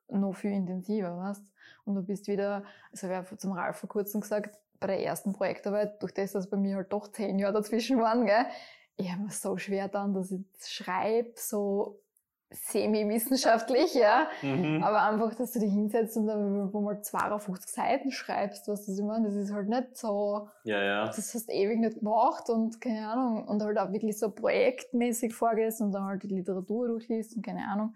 [0.09, 1.43] noch viel intensiver, weißt?
[1.85, 5.33] Und du bist wieder, also ich habe zum Ralf vor kurzem gesagt, bei der ersten
[5.33, 8.45] Projektarbeit, durch das, dass bei mir halt doch zehn Jahre dazwischen waren, gell,
[8.99, 12.01] ich habe mir so schwer dann, dass ich schreibe, so
[12.51, 14.27] semi-wissenschaftlich, ja.
[14.41, 14.83] Mhm.
[14.83, 18.97] Aber einfach, dass du dich hinsetzt und dann, wo mal 52 Seiten schreibst, was das
[18.99, 21.05] immer, das ist halt nicht so, ja, ja.
[21.05, 25.33] das hast du ewig nicht gemacht und keine Ahnung, und halt auch wirklich so projektmäßig
[25.33, 27.95] vorgehst und dann halt die Literatur durchliest und keine Ahnung.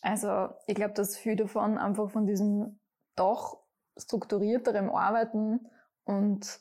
[0.00, 2.78] Also, ich glaube, dass viel davon einfach von diesem
[3.16, 3.58] doch
[3.98, 5.66] strukturierterem Arbeiten
[6.04, 6.60] und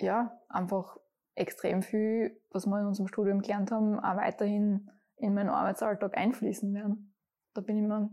[0.00, 0.96] ja, einfach
[1.34, 6.72] extrem viel, was wir in unserem Studium gelernt haben, auch weiterhin in meinen Arbeitsalltag einfließen
[6.74, 7.14] werden.
[7.54, 8.10] Da bin ich mir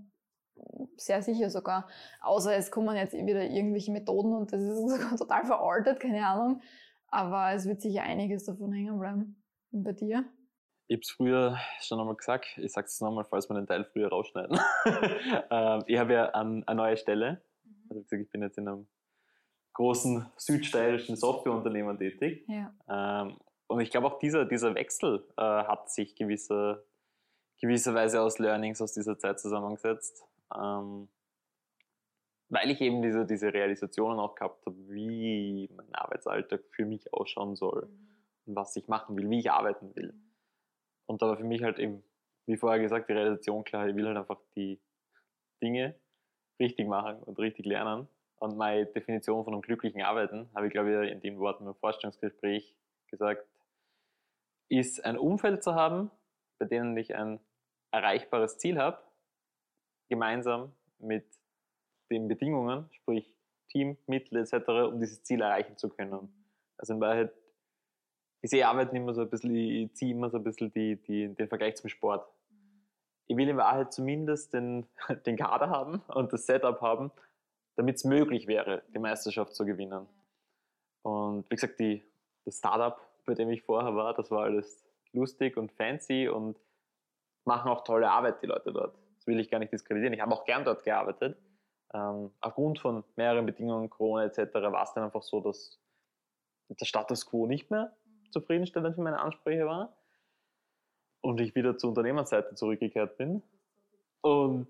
[0.97, 1.87] sehr sicher sogar.
[2.21, 6.61] Außer es kommen jetzt wieder irgendwelche Methoden und das ist sogar total veraltet, keine Ahnung.
[7.07, 9.43] Aber es wird sicher einiges davon hängen bleiben.
[9.71, 10.25] Und bei dir?
[10.87, 13.85] Ich habe es früher schon einmal gesagt, ich sage es nochmal, falls wir den Teil
[13.85, 14.59] früher rausschneiden.
[15.53, 17.43] Ähm, ich habe ja an, eine neue Stelle.
[17.63, 17.87] Mhm.
[17.89, 18.87] Also ich bin jetzt in einem
[19.81, 22.45] großen südsteirischen Softwareunternehmen tätig.
[22.47, 22.71] Ja.
[22.87, 26.85] Ähm, und ich glaube auch dieser, dieser Wechsel äh, hat sich gewisse,
[27.59, 30.23] gewisserweise aus Learnings aus dieser Zeit zusammengesetzt.
[30.55, 31.07] Ähm,
[32.49, 37.55] weil ich eben diese, diese Realisationen auch gehabt habe, wie mein Arbeitsalltag für mich ausschauen
[37.55, 38.07] soll mhm.
[38.45, 40.13] und was ich machen will, wie ich arbeiten will.
[41.07, 42.03] Und da war für mich halt eben,
[42.45, 44.79] wie vorher gesagt, die Realisation klar, ich will halt einfach die
[45.63, 45.95] Dinge
[46.59, 48.07] richtig machen und richtig lernen
[48.41, 51.75] und meine Definition von einem glücklichen Arbeiten, habe ich glaube ich in den Worten im
[51.75, 52.75] Vorstellungsgespräch
[53.07, 53.45] gesagt,
[54.67, 56.09] ist ein Umfeld zu haben,
[56.57, 57.39] bei dem ich ein
[57.91, 58.97] erreichbares Ziel habe,
[60.09, 61.25] gemeinsam mit
[62.09, 63.31] den Bedingungen, sprich
[63.69, 66.33] Team, Mittel etc., um dieses Ziel erreichen zu können.
[66.77, 67.31] Also in Wahrheit,
[68.41, 71.35] ich sehe Arbeiten immer so ein bisschen, ich ziehe immer so ein bisschen die, die,
[71.35, 72.27] den Vergleich zum Sport.
[73.27, 74.87] Ich will in Wahrheit zumindest den,
[75.27, 77.11] den Kader haben und das Setup haben,
[77.75, 80.07] damit es möglich wäre, die Meisterschaft zu gewinnen.
[81.03, 82.03] Und wie gesagt, die,
[82.45, 86.59] das Startup, bei dem ich vorher war, das war alles lustig und fancy und
[87.45, 88.95] machen auch tolle Arbeit, die Leute dort.
[89.15, 90.13] Das will ich gar nicht diskreditieren.
[90.13, 91.37] Ich habe auch gern dort gearbeitet.
[91.93, 95.77] ähm, aufgrund von mehreren Bedingungen, Corona etc., war es dann einfach so, dass
[96.69, 97.93] der Status quo nicht mehr
[98.31, 99.93] zufriedenstellend für meine Ansprüche war
[101.21, 103.43] und ich wieder zur Unternehmensseite zurückgekehrt bin.
[104.21, 104.67] Und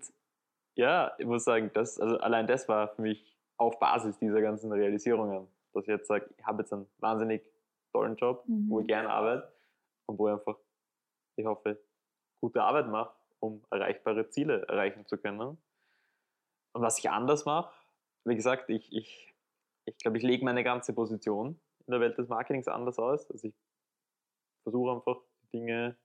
[0.74, 4.72] ja, ich muss sagen, das, also allein das war für mich auf Basis dieser ganzen
[4.72, 7.42] Realisierungen, dass ich jetzt sage, ich habe jetzt einen wahnsinnig
[7.92, 8.68] tollen Job, mhm.
[8.68, 9.52] wo ich gerne arbeite
[10.06, 10.58] und wo ich einfach,
[11.36, 11.82] ich hoffe,
[12.40, 15.40] gute Arbeit mache, um erreichbare Ziele erreichen zu können.
[15.40, 17.72] Und was ich anders mache,
[18.24, 19.34] wie gesagt, ich, ich,
[19.84, 23.30] ich glaube, ich lege meine ganze Position in der Welt des Marketings anders aus.
[23.30, 23.54] Also ich
[24.62, 25.96] versuche einfach die Dinge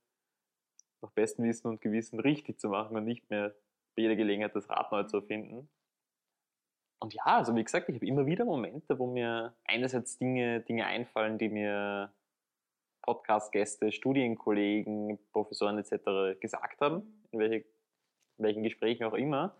[1.02, 3.56] nach bestem Wissen und Gewissen richtig zu machen und nicht mehr
[3.98, 5.68] bei jeder Gelegenheit das Rad neu zu erfinden.
[7.00, 10.86] Und ja, also wie gesagt, ich habe immer wieder Momente, wo mir einerseits Dinge, Dinge
[10.86, 12.14] einfallen, die mir
[13.02, 16.40] Podcast-Gäste, Studienkollegen, Professoren etc.
[16.40, 17.66] gesagt haben, in, welche, in
[18.46, 19.56] welchen Gesprächen auch immer.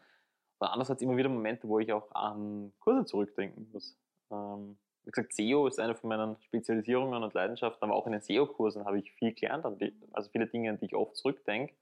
[0.60, 3.98] Und andererseits immer wieder Momente, wo ich auch an Kurse zurückdenken muss.
[4.32, 8.22] Ähm, wie gesagt, SEO ist eine von meinen Spezialisierungen und Leidenschaften, aber auch in den
[8.22, 9.66] SEO-Kursen habe ich viel gelernt,
[10.12, 11.74] also viele Dinge, an die ich oft zurückdenke.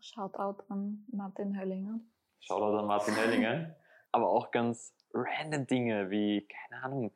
[0.00, 2.00] Shoutout an Martin Höllinger.
[2.40, 3.76] Shoutout an Martin Höllinger.
[4.12, 7.12] aber auch ganz random Dinge wie, keine Ahnung,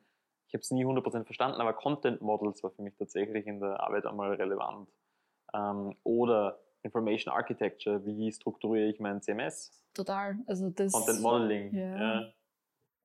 [0.47, 3.79] ich habe es nie 100% verstanden, aber Content Models war für mich tatsächlich in der
[3.81, 4.89] Arbeit einmal relevant.
[5.53, 9.71] Ähm, oder Information Architecture, wie strukturiere ich mein CMS?
[9.93, 10.37] Total.
[10.47, 11.73] Also das, Content Modeling.
[11.73, 11.97] Ja.
[11.97, 12.33] ja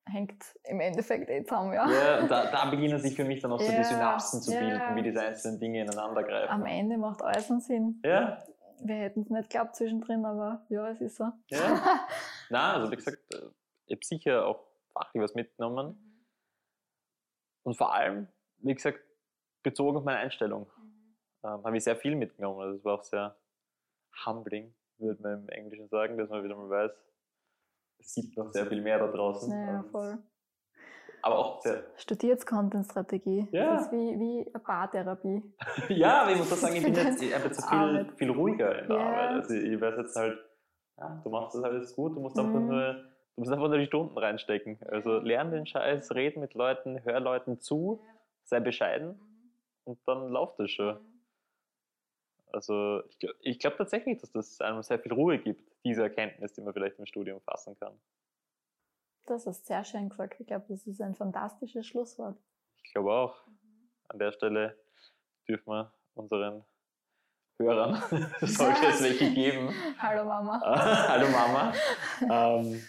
[0.04, 1.88] hängt im Endeffekt eh zusammen, ja.
[1.88, 5.02] Ja, da, da beginnen sich für mich dann auch so die Synapsen zu bilden, wie
[5.02, 6.50] diese einzelnen Dinge ineinander greifen.
[6.50, 8.00] Am Ende macht alles einen Sinn.
[8.04, 8.42] Ja.
[8.84, 11.24] Wir hätten es nicht geglaubt zwischendrin, aber ja, es ist so.
[11.48, 12.06] Ja.
[12.50, 13.48] Na, also wie gesagt, äh,
[13.86, 15.88] ich habe sicher auch fachlich was mitgenommen.
[15.88, 16.26] Mhm.
[17.64, 18.28] Und vor allem,
[18.58, 19.00] wie gesagt,
[19.62, 21.16] bezogen auf meine Einstellung, mhm.
[21.44, 22.60] ähm, habe ich sehr viel mitgenommen.
[22.60, 23.36] Also es war auch sehr
[24.26, 26.92] humbling, würde man im Englischen sagen, dass man wieder mal weiß,
[27.98, 29.50] es gibt noch sehr viel mehr da draußen.
[29.50, 30.18] Ja, voll.
[31.22, 31.84] Aber auch sehr.
[31.96, 33.48] Studiert Content-Strategie.
[33.52, 33.74] Ja.
[33.74, 35.42] Das ist wie, wie eine Paartherapie.
[35.88, 38.88] ja, aber ich muss auch sagen, ich bin jetzt, ich jetzt viel, viel ruhiger in
[38.88, 39.06] der ja.
[39.06, 39.30] Arbeit.
[39.30, 40.38] Also ich weiß jetzt halt,
[40.98, 42.46] ja, du machst das alles gut, du musst mhm.
[42.46, 44.78] einfach nur, du musst einfach nur die Stunden reinstecken.
[44.88, 48.02] Also lern den Scheiß, reden mit Leuten, hör Leuten zu,
[48.42, 49.52] sei bescheiden mhm.
[49.84, 50.94] und dann läuft das schon.
[50.94, 51.12] Mhm.
[52.52, 56.60] Also ich, ich glaube tatsächlich, dass das einem sehr viel Ruhe gibt, diese Erkenntnis, die
[56.60, 57.94] man vielleicht im Studium fassen kann.
[59.26, 60.40] Das ist sehr schön gesagt.
[60.40, 62.36] Ich glaube, das ist ein fantastisches Schlusswort.
[62.84, 63.36] Ich glaube auch.
[64.08, 64.76] An der Stelle
[65.48, 66.64] dürfen wir unseren
[67.58, 68.02] Hörern,
[68.40, 69.72] sollte es welche geben.
[69.98, 70.60] Hallo Mama.
[71.08, 71.72] Hallo Mama.
[72.20, 72.82] Ähm,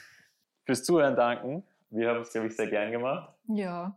[0.66, 1.64] fürs Zuhören danken.
[1.90, 3.34] Wir haben es, glaube ich, sehr gern gemacht.
[3.48, 3.96] Ja,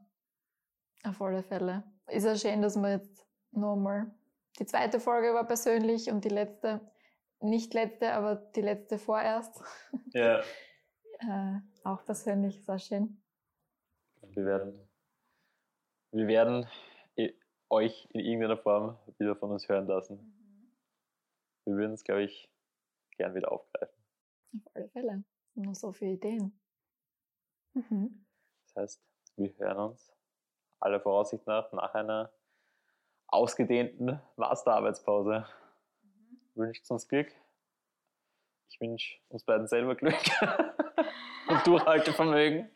[1.04, 1.82] auf alle Fälle.
[2.08, 4.14] Ist ja schön, dass wir jetzt nochmal
[4.58, 6.80] die zweite Folge war persönlich und die letzte,
[7.40, 9.62] nicht letzte, aber die letzte vorerst.
[10.12, 10.40] Ja.
[11.20, 13.22] äh, auch persönlich, sehr schön.
[14.22, 14.88] Wir werden,
[16.10, 16.66] wir werden
[17.68, 20.16] euch in irgendeiner Form wieder von uns hören lassen.
[20.16, 20.72] Mhm.
[21.64, 22.50] Wir würden es, glaube ich,
[23.16, 23.94] gern wieder aufgreifen.
[24.54, 25.24] Auf alle Fälle.
[25.54, 26.58] Nur so viele Ideen.
[27.74, 28.26] Mhm.
[28.64, 29.02] Das heißt,
[29.36, 30.12] wir hören uns
[30.80, 32.32] aller Voraussicht nach nach einer
[33.28, 35.46] ausgedehnten Masterarbeitspause.
[36.02, 36.40] Mhm.
[36.54, 37.32] Wünscht uns Glück.
[38.68, 40.14] Ich wünsche uns beiden selber Glück
[41.48, 42.70] und Durchhaltevermögen.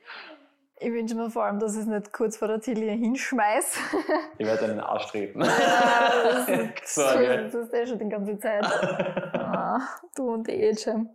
[0.83, 3.79] Ich wünsche mir vor allem, dass ich es nicht kurz vor der Ziellinie hinschmeiß.
[4.39, 5.43] ich werde einen Arsch treten.
[5.43, 8.65] Ja, das, ist, das ist eh schon die ganze Zeit.
[8.65, 9.79] Ah,
[10.17, 11.07] du und die Age.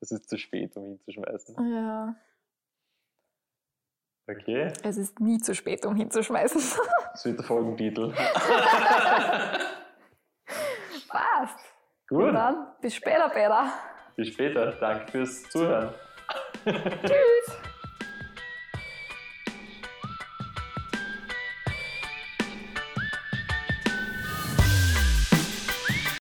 [0.00, 1.56] Es ist zu spät, um ihn zu schmeißen.
[1.72, 2.14] Ja.
[4.28, 4.72] Okay.
[4.82, 6.60] Es ist nie zu spät, um hinzuschmeißen.
[7.12, 8.12] Das wird der Folgentitel.
[11.08, 11.58] Passt.
[12.08, 12.24] Gut.
[12.24, 13.72] Und dann bis später, Peter.
[14.16, 14.72] Bis später.
[14.80, 15.90] Danke fürs Zuhören.
[16.64, 17.55] Tschüss.